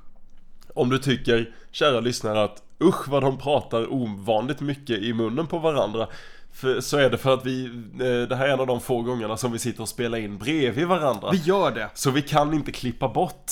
Om 0.75 0.89
du 0.89 0.99
tycker, 0.99 1.55
kära 1.71 2.01
lyssnare, 2.01 2.43
att 2.45 2.63
usch 2.81 3.09
vad 3.09 3.23
de 3.23 3.39
pratar 3.39 3.93
ovanligt 3.93 4.61
mycket 4.61 4.99
i 5.03 5.13
munnen 5.13 5.47
på 5.47 5.59
varandra. 5.59 6.07
För, 6.53 6.81
så 6.81 6.97
är 6.99 7.11
det 7.11 7.19
för 7.19 7.35
att 7.35 7.47
vi, 7.47 7.65
eh, 7.95 8.29
det 8.29 8.37
här 8.37 8.49
är 8.49 8.53
en 8.53 8.61
av 8.61 8.67
de 8.67 8.81
få 8.81 9.03
gångerna 9.03 9.37
som 9.37 9.53
vi 9.53 9.59
sitter 9.59 9.83
och 9.83 9.89
spelar 9.89 10.19
in 10.19 10.39
bredvid 10.39 10.87
varandra. 10.87 11.31
Vi 11.33 11.39
gör 11.39 11.71
det. 11.71 11.91
Så 11.95 12.11
vi 12.11 12.23
kan 12.23 12.55
inte 12.55 12.73
klippa 12.73 13.09
bort 13.09 13.51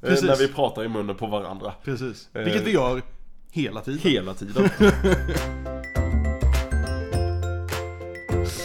Precis. 0.00 0.24
när 0.24 0.36
vi 0.36 0.48
pratar 0.48 0.84
i 0.84 0.88
munnen 0.88 1.16
på 1.16 1.26
varandra. 1.26 1.72
Precis. 1.84 2.28
Eh, 2.32 2.42
Vilket 2.42 2.62
vi 2.62 2.70
gör 2.72 3.02
hela 3.50 3.80
tiden. 3.80 4.00
Hela 4.00 4.34
tiden. 4.34 4.68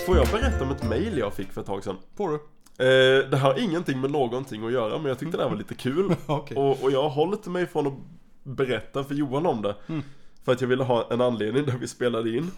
Får 0.05 0.17
jag 0.17 0.27
berätta 0.27 0.63
om 0.63 0.71
ett 0.71 0.83
mail 0.89 1.17
jag 1.17 1.33
fick 1.33 1.51
för 1.51 1.61
ett 1.61 1.67
tag 1.67 1.83
sedan? 1.83 1.97
Får 2.17 2.29
du? 2.29 2.35
Eh, 2.85 3.29
det 3.29 3.37
har 3.37 3.59
ingenting 3.59 4.01
med 4.01 4.11
någonting 4.11 4.65
att 4.65 4.71
göra 4.71 4.97
men 4.97 5.05
jag 5.05 5.19
tyckte 5.19 5.37
det 5.37 5.43
här 5.43 5.49
var 5.49 5.57
lite 5.57 5.75
kul. 5.75 6.15
Okej. 6.25 6.57
och, 6.57 6.83
och 6.83 6.91
jag 6.91 7.01
har 7.01 7.09
hållit 7.09 7.45
mig 7.45 7.67
från 7.67 7.87
att 7.87 7.93
berätta 8.43 9.03
för 9.03 9.15
Johan 9.15 9.45
om 9.45 9.61
det. 9.61 9.75
Mm. 9.89 10.03
För 10.45 10.51
att 10.51 10.61
jag 10.61 10.67
ville 10.67 10.83
ha 10.83 11.07
en 11.11 11.21
anledning 11.21 11.65
där 11.65 11.77
vi 11.77 11.87
spelade 11.87 12.29
in. 12.37 12.51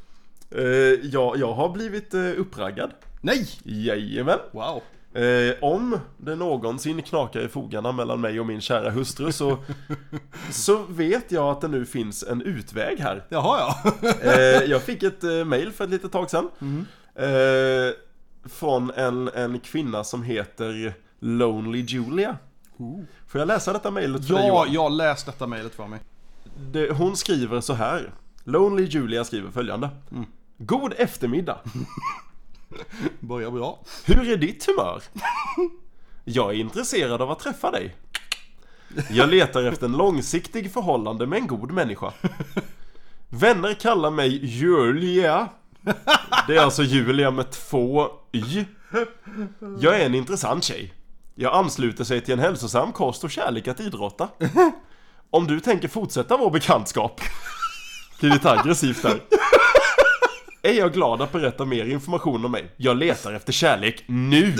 eh, 0.50 0.64
jag, 1.02 1.36
jag 1.36 1.52
har 1.52 1.68
blivit 1.68 2.14
eh, 2.14 2.40
uppraggad. 2.40 2.90
Nej! 3.20 3.48
Jajamän. 3.62 4.38
Wow. 4.52 4.82
Eh, 5.12 5.54
om 5.60 5.98
det 6.16 6.36
någonsin 6.36 7.02
knakar 7.02 7.40
i 7.40 7.48
fogarna 7.48 7.92
mellan 7.92 8.20
mig 8.20 8.40
och 8.40 8.46
min 8.46 8.60
kära 8.60 8.90
hustru 8.90 9.32
så, 9.32 9.58
så 10.50 10.84
vet 10.88 11.32
jag 11.32 11.48
att 11.48 11.60
det 11.60 11.68
nu 11.68 11.86
finns 11.86 12.22
en 12.22 12.42
utväg 12.42 12.98
här. 12.98 13.24
Jaha 13.28 13.58
ja. 13.58 13.92
Eh, 14.22 14.64
jag 14.64 14.82
fick 14.82 15.02
ett 15.02 15.24
eh, 15.24 15.44
mail 15.44 15.72
för 15.72 15.84
ett 15.84 15.90
litet 15.90 16.12
tag 16.12 16.30
sedan. 16.30 16.48
Eh, 17.14 17.94
från 18.44 18.90
en, 18.90 19.30
en 19.34 19.60
kvinna 19.60 20.04
som 20.04 20.22
heter 20.22 20.94
Lonely 21.18 21.80
Julia. 21.80 22.38
Får 23.26 23.40
jag 23.40 23.48
läsa 23.48 23.72
detta 23.72 23.90
mejlet 23.90 24.26
för 24.26 24.34
dig 24.34 24.46
Ja, 24.46 24.66
jag 24.68 24.92
läst 24.92 25.26
detta 25.26 25.46
mejlet 25.46 25.74
för 25.74 25.86
mig. 25.86 26.00
Det, 26.72 26.90
hon 26.90 27.16
skriver 27.16 27.60
så 27.60 27.72
här. 27.72 28.12
Lonely 28.44 28.84
Julia 28.84 29.24
skriver 29.24 29.50
följande. 29.50 29.88
God 30.58 30.92
eftermiddag. 30.96 31.58
Börjar 33.20 33.50
bra. 33.50 33.78
Hur 34.04 34.32
är 34.32 34.36
ditt 34.36 34.66
humör? 34.66 35.02
Jag 36.24 36.50
är 36.50 36.54
intresserad 36.54 37.22
av 37.22 37.30
att 37.30 37.38
träffa 37.38 37.70
dig. 37.70 37.96
Jag 39.10 39.28
letar 39.28 39.64
efter 39.64 39.86
en 39.86 39.92
långsiktig 39.92 40.72
förhållande 40.72 41.26
med 41.26 41.38
en 41.38 41.46
god 41.46 41.70
människa. 41.70 42.12
Vänner 43.28 43.74
kallar 43.74 44.10
mig 44.10 44.46
Julia. 44.46 45.48
Det 46.46 46.56
är 46.56 46.60
alltså 46.60 46.82
Julia 46.82 47.30
med 47.30 47.50
två 47.50 48.08
Y. 48.32 48.64
Jag 49.80 50.00
är 50.00 50.06
en 50.06 50.14
intressant 50.14 50.64
tjej. 50.64 50.94
Jag 51.34 51.54
ansluter 51.54 52.04
sig 52.04 52.20
till 52.20 52.34
en 52.34 52.40
hälsosam 52.40 52.92
kost 52.92 53.24
och 53.24 53.30
kärlek 53.30 53.68
att 53.68 53.80
idrotta. 53.80 54.28
Om 55.30 55.46
du 55.46 55.60
tänker 55.60 55.88
fortsätta 55.88 56.36
vår 56.36 56.50
bekantskap. 56.50 57.20
Det 58.20 58.26
är 58.26 58.30
lite 58.30 58.50
aggressivt 58.50 59.02
där. 59.02 59.20
Är 60.62 60.72
jag 60.72 60.92
glad 60.92 61.22
att 61.22 61.32
berätta 61.32 61.64
mer 61.64 61.84
information 61.84 62.44
om 62.44 62.52
mig? 62.52 62.72
Jag 62.76 62.96
letar 62.96 63.32
efter 63.32 63.52
kärlek 63.52 64.04
nu! 64.06 64.54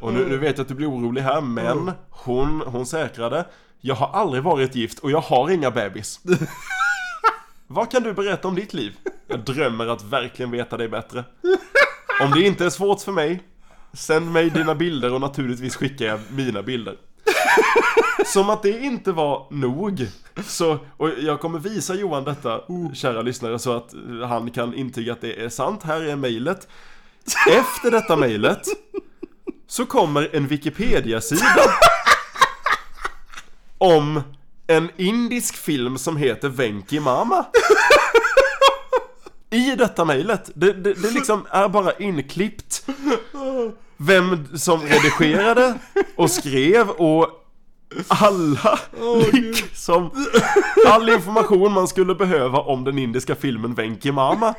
Och 0.00 0.12
nu, 0.12 0.28
nu 0.28 0.38
vet 0.38 0.58
jag 0.58 0.64
att 0.64 0.68
du 0.68 0.74
blir 0.74 0.90
orolig 0.90 1.22
här, 1.22 1.40
men 1.40 1.92
hon, 2.10 2.62
hon 2.66 2.86
säkrade 2.86 3.44
Jag 3.80 3.94
har 3.94 4.20
aldrig 4.20 4.42
varit 4.42 4.74
gift 4.74 4.98
och 4.98 5.10
jag 5.10 5.20
har 5.20 5.50
inga 5.50 5.70
bebis. 5.70 6.20
Vad 7.66 7.90
kan 7.90 8.02
du 8.02 8.12
berätta 8.12 8.48
om 8.48 8.54
ditt 8.54 8.74
liv? 8.74 8.96
Jag 9.26 9.40
drömmer 9.44 9.86
att 9.86 10.02
verkligen 10.02 10.50
veta 10.50 10.76
dig 10.76 10.88
bättre. 10.88 11.24
Om 12.20 12.30
det 12.30 12.42
inte 12.42 12.64
är 12.64 12.70
svårt 12.70 13.00
för 13.00 13.12
mig, 13.12 13.42
sänd 13.92 14.32
mig 14.32 14.50
dina 14.50 14.74
bilder 14.74 15.14
och 15.14 15.20
naturligtvis 15.20 15.76
skickar 15.76 16.06
jag 16.06 16.20
mina 16.30 16.62
bilder. 16.62 16.96
Som 18.26 18.50
att 18.50 18.62
det 18.62 18.80
inte 18.80 19.12
var 19.12 19.46
nog. 19.50 20.06
Så, 20.46 20.78
och 20.96 21.10
jag 21.18 21.40
kommer 21.40 21.58
visa 21.58 21.94
Johan 21.94 22.24
detta, 22.24 22.60
kära 22.94 23.22
lyssnare, 23.22 23.58
så 23.58 23.76
att 23.76 23.94
han 24.28 24.50
kan 24.50 24.74
intyga 24.74 25.12
att 25.12 25.20
det 25.20 25.44
är 25.44 25.48
sant. 25.48 25.82
Här 25.82 26.00
är 26.00 26.16
mejlet. 26.16 26.68
Efter 27.50 27.90
detta 27.90 28.16
mejlet 28.16 28.62
så 29.66 29.86
kommer 29.86 30.36
en 30.36 30.46
Wikipedia-sida 30.46 31.70
om 33.78 34.22
en 34.66 34.90
indisk 34.96 35.56
film 35.56 35.98
som 35.98 36.16
heter 36.16 36.48
Venki 36.48 37.00
Mama. 37.00 37.46
I 39.50 39.74
detta 39.74 40.04
mejlet. 40.04 40.50
Det, 40.54 40.72
det, 40.72 40.94
det 40.94 41.10
liksom 41.10 41.46
är 41.50 41.68
bara 41.68 41.92
inklippt 41.92 42.86
vem 43.96 44.58
som 44.58 44.80
redigerade 44.80 45.78
och 46.16 46.30
skrev 46.30 46.90
och 46.90 47.37
alla 48.08 48.78
liksom 49.32 50.10
all 50.86 51.08
information 51.08 51.72
man 51.72 51.88
skulle 51.88 52.14
behöva 52.14 52.58
om 52.58 52.84
den 52.84 52.98
indiska 52.98 53.34
filmen 53.34 53.74
Venki 53.74 54.12
Mama. 54.12 54.54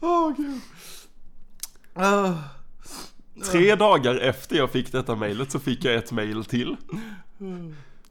Åh 0.00 0.32
gud. 0.36 0.60
Ah. 1.94 2.32
Tre 3.52 3.74
dagar 3.74 4.14
efter 4.14 4.56
jag 4.56 4.70
fick 4.70 4.92
detta 4.92 5.16
mejlet 5.16 5.50
så 5.52 5.58
fick 5.58 5.84
jag 5.84 5.94
ett 5.94 6.12
mejl 6.12 6.44
till. 6.44 6.76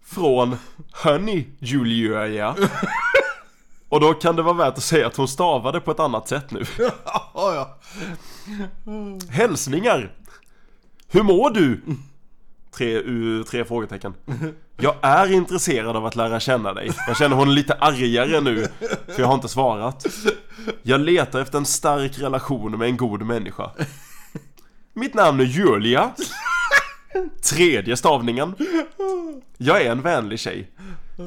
Från 0.05 0.57
Honey 1.03 1.45
Julia. 1.59 2.55
Och 3.89 3.99
då 3.99 4.13
kan 4.13 4.35
det 4.35 4.41
vara 4.41 4.53
värt 4.53 4.77
att 4.77 4.83
säga 4.83 5.07
att 5.07 5.15
hon 5.15 5.27
stavade 5.27 5.79
på 5.79 5.91
ett 5.91 5.99
annat 5.99 6.27
sätt 6.27 6.51
nu. 6.51 6.65
Ja, 7.05 7.31
ja. 7.33 7.77
Hälsningar! 9.29 10.11
Hur 11.07 11.23
mår 11.23 11.49
du? 11.49 11.81
Tre, 12.71 12.97
uh, 12.97 13.43
tre 13.43 13.65
frågetecken. 13.65 14.13
Jag 14.77 14.95
är 15.01 15.31
intresserad 15.31 15.95
av 15.95 16.05
att 16.05 16.15
lära 16.15 16.39
känna 16.39 16.73
dig. 16.73 16.91
Jag 17.07 17.17
känner 17.17 17.35
hon 17.35 17.47
är 17.49 17.53
lite 17.53 17.73
argare 17.73 18.41
nu, 18.41 18.67
för 19.07 19.19
jag 19.19 19.27
har 19.27 19.33
inte 19.35 19.47
svarat. 19.47 20.05
Jag 20.83 21.01
letar 21.01 21.39
efter 21.41 21.57
en 21.57 21.65
stark 21.65 22.19
relation 22.19 22.77
med 22.77 22.87
en 22.87 22.97
god 22.97 23.21
människa. 23.21 23.71
Mitt 24.93 25.13
namn 25.13 25.39
är 25.39 25.43
Julia. 25.43 26.11
Tredje 27.43 27.97
stavningen. 27.97 28.55
Jag 29.57 29.81
är 29.81 29.91
en 29.91 30.01
vänlig 30.01 30.39
tjej. 30.39 30.71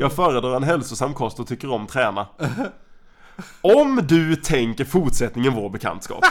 Jag 0.00 0.12
föredrar 0.12 0.56
en 0.56 0.62
hälsosam 0.62 1.14
kost 1.14 1.40
och 1.40 1.46
tycker 1.46 1.70
om 1.70 1.86
träna. 1.86 2.26
Om 3.60 4.00
du 4.08 4.36
tänker 4.36 4.84
fortsättningen 4.84 5.54
vår 5.54 5.70
bekantskap 5.70 6.24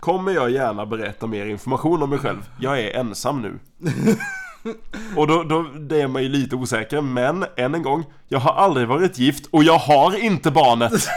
kommer 0.00 0.32
jag 0.32 0.50
gärna 0.50 0.86
berätta 0.86 1.26
mer 1.26 1.46
information 1.46 2.02
om 2.02 2.10
mig 2.10 2.18
själv. 2.18 2.50
Jag 2.58 2.80
är 2.80 3.00
ensam 3.00 3.42
nu. 3.42 3.58
Och 5.16 5.26
då, 5.26 5.42
då 5.42 5.62
det 5.62 6.00
är 6.00 6.08
man 6.08 6.22
ju 6.22 6.28
lite 6.28 6.56
osäker, 6.56 7.00
men 7.00 7.44
än 7.56 7.74
en 7.74 7.82
gång, 7.82 8.04
jag 8.28 8.38
har 8.38 8.52
aldrig 8.52 8.88
varit 8.88 9.18
gift 9.18 9.46
och 9.50 9.64
jag 9.64 9.78
har 9.78 10.24
inte 10.24 10.50
barnet. 10.50 10.92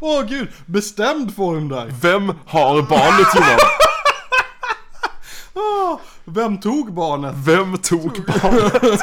Åh 0.00 0.22
gud, 0.22 0.48
bestämd 0.66 1.34
form 1.34 1.68
där. 1.68 1.86
Vem 2.02 2.32
har 2.46 2.82
barnet 2.82 3.34
Johan? 3.34 3.58
Ah, 5.58 5.98
vem 6.24 6.60
tog 6.60 6.94
barnet? 6.94 7.34
Vem 7.36 7.78
tog 7.78 8.24
barnet? 8.26 9.00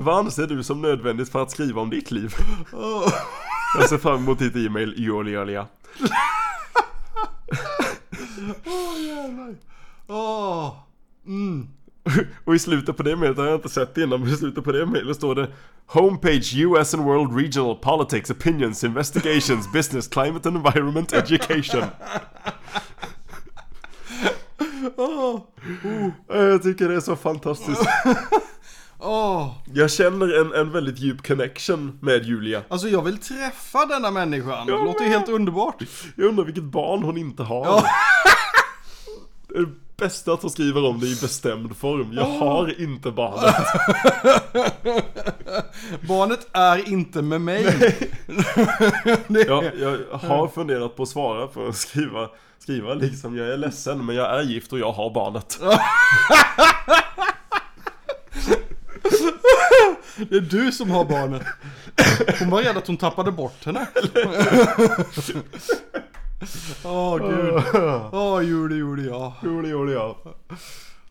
Vad 0.00 0.18
anser 0.18 0.46
du 0.46 0.64
som 0.64 0.82
nödvändigt 0.82 1.32
för 1.32 1.42
att 1.42 1.50
skriva 1.50 1.80
om 1.80 1.90
ditt 1.90 2.10
liv? 2.10 2.34
Jag 3.74 3.88
ser 3.88 3.98
fram 3.98 4.16
emot 4.16 4.38
ditt 4.38 4.56
e-mail, 4.56 4.94
Julia. 4.96 5.66
Åh 8.66 9.02
jävlar. 9.06 9.54
Åh. 10.06 10.74
Mm. 11.26 11.68
Och 12.44 12.54
i 12.54 12.58
slutet 12.58 12.96
på 12.96 13.02
det 13.02 13.16
mejlet 13.16 13.38
har 13.38 13.46
jag 13.46 13.54
inte 13.54 13.68
sett 13.68 13.94
det 13.94 14.02
innan, 14.02 14.20
men 14.20 14.28
i 14.28 14.36
slutet 14.36 14.64
på 14.64 14.72
det 14.72 14.86
mejlet 14.86 15.16
står 15.16 15.34
det 15.34 15.48
Homepage 15.86 16.54
US 16.56 16.94
and 16.94 17.04
World 17.04 17.36
Regional 17.36 17.76
Politics 17.76 18.30
Opinions 18.30 18.84
Investigations 18.84 19.72
Business 19.72 20.08
Climate 20.08 20.48
and 20.48 20.56
Environment 20.56 21.12
Education 21.12 21.84
Åh. 24.96 25.40
Jag 26.28 26.62
tycker 26.62 26.88
det 26.88 26.94
är 26.94 27.00
så 27.00 27.16
fantastiskt 27.16 27.86
Åh. 29.00 29.54
Jag 29.74 29.90
känner 29.90 30.40
en, 30.40 30.52
en 30.54 30.72
väldigt 30.72 30.98
djup 30.98 31.26
connection 31.26 31.98
med 32.02 32.24
Julia 32.24 32.62
Alltså 32.68 32.88
jag 32.88 33.02
vill 33.02 33.18
träffa 33.18 33.86
denna 33.86 34.10
människan. 34.10 34.66
Det 34.66 34.72
låter 34.72 35.04
ju 35.04 35.10
helt 35.10 35.28
underbart. 35.28 35.82
Jag 36.16 36.26
undrar 36.26 36.44
vilket 36.44 36.64
barn 36.64 37.02
hon 37.02 37.18
inte 37.18 37.42
har 37.42 37.64
Ja. 37.66 37.84
Det 39.48 39.54
är 39.58 39.60
det 39.60 39.72
bästa 39.96 40.32
att 40.32 40.42
hon 40.42 40.50
skriver 40.50 40.84
om 40.84 41.00
det 41.00 41.06
i 41.06 41.18
bestämd 41.20 41.76
form 41.76 42.12
Jag 42.12 42.24
har 42.24 42.80
inte 42.80 43.10
barnet 43.10 43.54
Barnet 46.08 46.48
är 46.52 46.92
inte 46.92 47.22
med 47.22 47.40
mig. 47.40 47.64
jag, 49.28 49.64
jag 49.80 49.98
har 50.18 50.48
funderat 50.48 50.96
på 50.96 51.02
att 51.02 51.08
svara 51.08 51.46
på 51.46 51.66
att 51.66 51.76
skriva 51.76 52.28
Skriva 52.58 52.94
liksom, 52.94 53.36
jag 53.36 53.48
är 53.48 53.56
ledsen 53.56 54.06
men 54.06 54.16
jag 54.16 54.38
är 54.38 54.42
gift 54.42 54.72
och 54.72 54.78
jag 54.78 54.92
har 54.92 55.10
barnet 55.14 55.60
det 60.30 60.36
är 60.36 60.40
du 60.40 60.72
som 60.72 60.90
har 60.90 61.04
barnet. 61.04 61.42
Hon 62.38 62.50
var 62.50 62.62
rädd 62.62 62.76
att 62.76 62.86
hon 62.86 62.96
tappade 62.96 63.32
bort 63.32 63.64
henne. 63.64 63.86
Åh 66.84 67.18
gud. 67.18 67.62
Åh 68.12 68.42
Julie, 68.42 68.76
Julia. 68.78 69.32
Julia, 69.42 69.70
Julia 69.70 70.14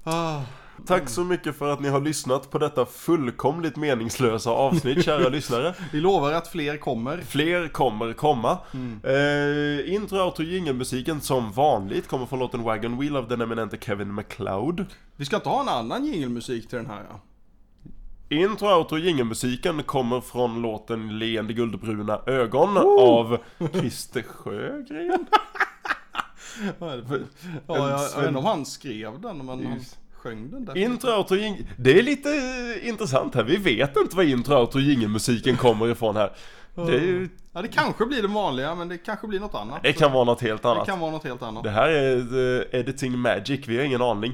Ah. 0.03 0.41
Tack 0.87 1.09
så 1.09 1.23
mycket 1.23 1.57
för 1.57 1.73
att 1.73 1.79
ni 1.79 1.89
har 1.89 2.01
lyssnat 2.01 2.51
på 2.51 2.57
detta 2.57 2.85
fullkomligt 2.85 3.75
meningslösa 3.75 4.49
avsnitt, 4.49 5.05
kära 5.05 5.29
lyssnare. 5.29 5.73
Vi 5.91 5.99
lovar 6.01 6.31
att 6.31 6.47
fler 6.47 6.77
kommer. 6.77 7.21
Fler 7.21 7.67
kommer 7.67 8.13
komma. 8.13 8.57
Eh, 9.03 9.93
intro, 9.93 10.17
outro, 10.19 10.43
jingelmusiken 10.43 11.21
som 11.21 11.51
vanligt 11.51 12.07
kommer 12.07 12.25
från 12.25 12.39
låten 12.39 12.63
Wagon 12.63 12.99
Wheel 12.99 13.15
av 13.15 13.27
den 13.27 13.41
eminente 13.41 13.77
Kevin 13.81 14.13
MacLeod. 14.13 14.85
Vi 15.15 15.25
ska 15.25 15.35
inte 15.35 15.49
ha 15.49 15.61
en 15.61 15.69
annan 15.69 16.05
jingelmusik 16.05 16.69
till 16.69 16.77
den 16.77 16.87
här 16.87 17.03
ja. 17.09 17.19
Intro, 18.29 18.67
outro, 18.77 18.97
jingelmusiken 18.97 19.83
kommer 19.83 20.21
från 20.21 20.61
låten 20.61 21.19
Leende 21.19 21.53
guldbruna 21.53 22.19
ögon 22.25 22.77
av 22.99 23.37
Christer 23.73 24.21
Sjögren. 24.21 25.25
Ja, 26.79 26.95
jag, 26.95 26.97
jag 27.67 28.19
vet 28.19 28.27
inte 28.27 28.39
om 28.39 28.45
han 28.45 28.65
skrev 28.65 29.21
den, 29.21 29.37
men 29.37 29.47
han 29.65 29.79
sjöng 30.13 30.51
den 30.51 30.65
där. 30.65 30.77
Intro, 30.77 31.09
outro, 31.17 31.35
jing... 31.37 31.67
Det 31.77 31.99
är 31.99 32.03
lite 32.03 32.29
eh, 32.81 32.87
intressant 32.89 33.35
här. 33.35 33.43
Vi 33.43 33.55
vet 33.57 33.97
inte 33.97 34.15
var 34.15 34.23
intro, 34.23 34.55
outro, 34.55 34.79
jingelmusiken 34.79 35.57
kommer 35.57 35.87
ifrån 35.91 36.15
här. 36.15 36.31
Det, 36.75 36.81
är, 36.81 37.01
ju- 37.01 37.29
Ja, 37.53 37.61
det 37.61 37.67
kanske 37.67 38.05
blir 38.05 38.21
det 38.21 38.27
vanliga, 38.27 38.75
men 38.75 38.87
det 38.89 38.97
kanske 38.97 39.27
blir 39.27 39.39
något 39.39 39.55
annat. 39.55 39.83
det 39.83 39.93
kan 39.93 40.11
vara 40.11 40.23
något 40.23 40.41
helt 40.41 40.61
Det 40.61 40.69
annat. 40.71 40.85
kan 40.85 40.99
vara 40.99 41.11
något 41.11 41.23
helt 41.23 41.41
annat. 41.41 41.63
Det 41.63 41.69
här 41.69 41.89
är 41.89 42.21
the 42.69 42.77
editing 42.77 43.19
magic, 43.19 43.67
vi 43.67 43.77
har 43.77 43.83
ingen 43.83 44.01
aning. 44.01 44.33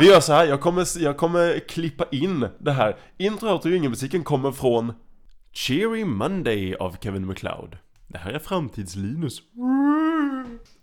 Vi 0.00 0.06
gör 0.08 0.20
så 0.20 0.32
här, 0.32 0.44
jag 0.46 0.60
kommer, 0.60 1.02
jag 1.02 1.16
kommer 1.16 1.58
klippa 1.68 2.04
in 2.10 2.48
det 2.58 2.72
här. 2.72 2.96
Intro, 3.18 3.48
outro, 3.48 3.70
jingelmusiken 3.70 4.24
kommer 4.24 4.52
från 4.52 4.92
Cheery 5.52 6.04
Monday 6.04 6.74
av 6.74 6.96
Kevin 7.00 7.26
MacLeod. 7.26 7.76
Det 8.08 8.18
här 8.18 8.30
är 8.32 8.38
framtids-Linus. 8.38 9.38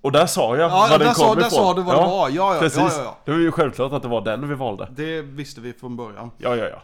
Och 0.01 0.12
där 0.12 0.25
sa 0.25 0.58
jag 0.58 0.71
Ja, 0.71 0.88
vad 0.89 0.89
den 0.89 0.99
där 0.99 1.06
kom 1.13 1.25
sa- 1.25 1.36
där 1.36 1.41
ifrån. 1.41 1.51
sa 1.51 1.73
du 1.73 1.82
vad 1.82 1.95
det 1.95 2.01
var. 2.01 2.30
Ja, 2.30 2.54
ja, 2.54 2.60
precis. 2.60 2.77
ja, 2.80 2.89
ja, 2.97 3.04
ja. 3.04 3.17
Det 3.25 3.32
var 3.32 3.38
ju 3.39 3.51
självklart 3.51 3.93
att 3.93 4.01
det 4.01 4.08
var 4.08 4.21
den 4.21 4.49
vi 4.49 4.56
valde. 4.56 4.88
Det 4.95 5.21
visste 5.21 5.62
vi 5.62 5.73
från 5.73 5.97
början. 5.97 6.32
Ja, 6.38 6.56
ja, 6.56 6.65
ja. 6.69 6.82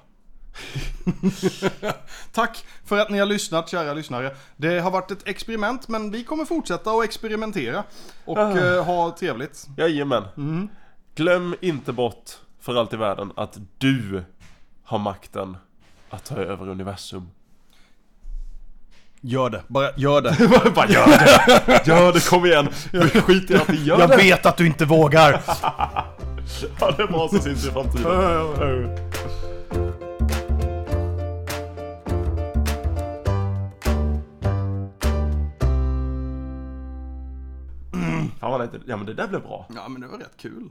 Tack 2.33 2.65
för 2.85 2.97
att 2.97 3.09
ni 3.09 3.17
har 3.19 3.25
lyssnat, 3.25 3.69
kära 3.69 3.93
lyssnare. 3.93 4.35
Det 4.57 4.79
har 4.79 4.91
varit 4.91 5.11
ett 5.11 5.27
experiment, 5.27 5.87
men 5.87 6.11
vi 6.11 6.23
kommer 6.23 6.45
fortsätta 6.45 6.91
att 6.91 7.03
experimentera 7.03 7.83
och 8.25 8.37
Ah. 8.37 8.57
eh, 8.57 8.85
ha 8.85 9.15
trevligt. 9.19 9.67
Jajamän. 9.77 10.23
Mm. 10.37 10.67
Glöm 11.17 11.55
inte 11.61 11.93
bort 11.93 12.31
för 12.59 12.75
allt 12.75 12.93
i 12.93 12.97
världen 12.97 13.31
att 13.35 13.59
du 13.77 14.23
har 14.83 14.99
makten 14.99 15.57
att 16.09 16.25
ta 16.25 16.35
över 16.35 16.69
universum. 16.69 17.29
Gör 19.21 19.49
det, 19.49 19.63
bara 19.67 19.91
gör 19.95 20.21
det. 20.21 20.71
Bara 20.75 20.87
gör 20.89 21.07
det! 21.07 21.87
Gör 21.87 22.13
det, 22.13 22.29
kom 22.29 22.45
igen! 22.45 22.67
Skit 23.23 23.51
i 23.51 23.55
att 23.55 23.69
vi 23.69 23.83
gör 23.83 23.99
Jag 23.99 24.09
det! 24.09 24.17
vet 24.17 24.45
att 24.45 24.57
du 24.57 24.67
inte 24.67 24.85
vågar! 24.85 25.41
Ja, 26.79 26.91
det 26.97 27.03
är 27.03 27.07
bra 27.07 27.27
så 27.29 27.39
syns 27.39 27.67
i 27.67 27.71
framtiden. 27.71 28.03
Fan 38.39 38.51
vad 38.51 38.61
det, 38.71 38.79
ja 38.85 38.97
men 38.97 39.05
det 39.05 39.13
där 39.13 39.27
blev 39.27 39.41
bra. 39.41 39.65
Ja, 39.75 39.87
men 39.87 40.01
det 40.01 40.07
var 40.07 40.17
rätt 40.17 40.37
kul. 40.37 40.69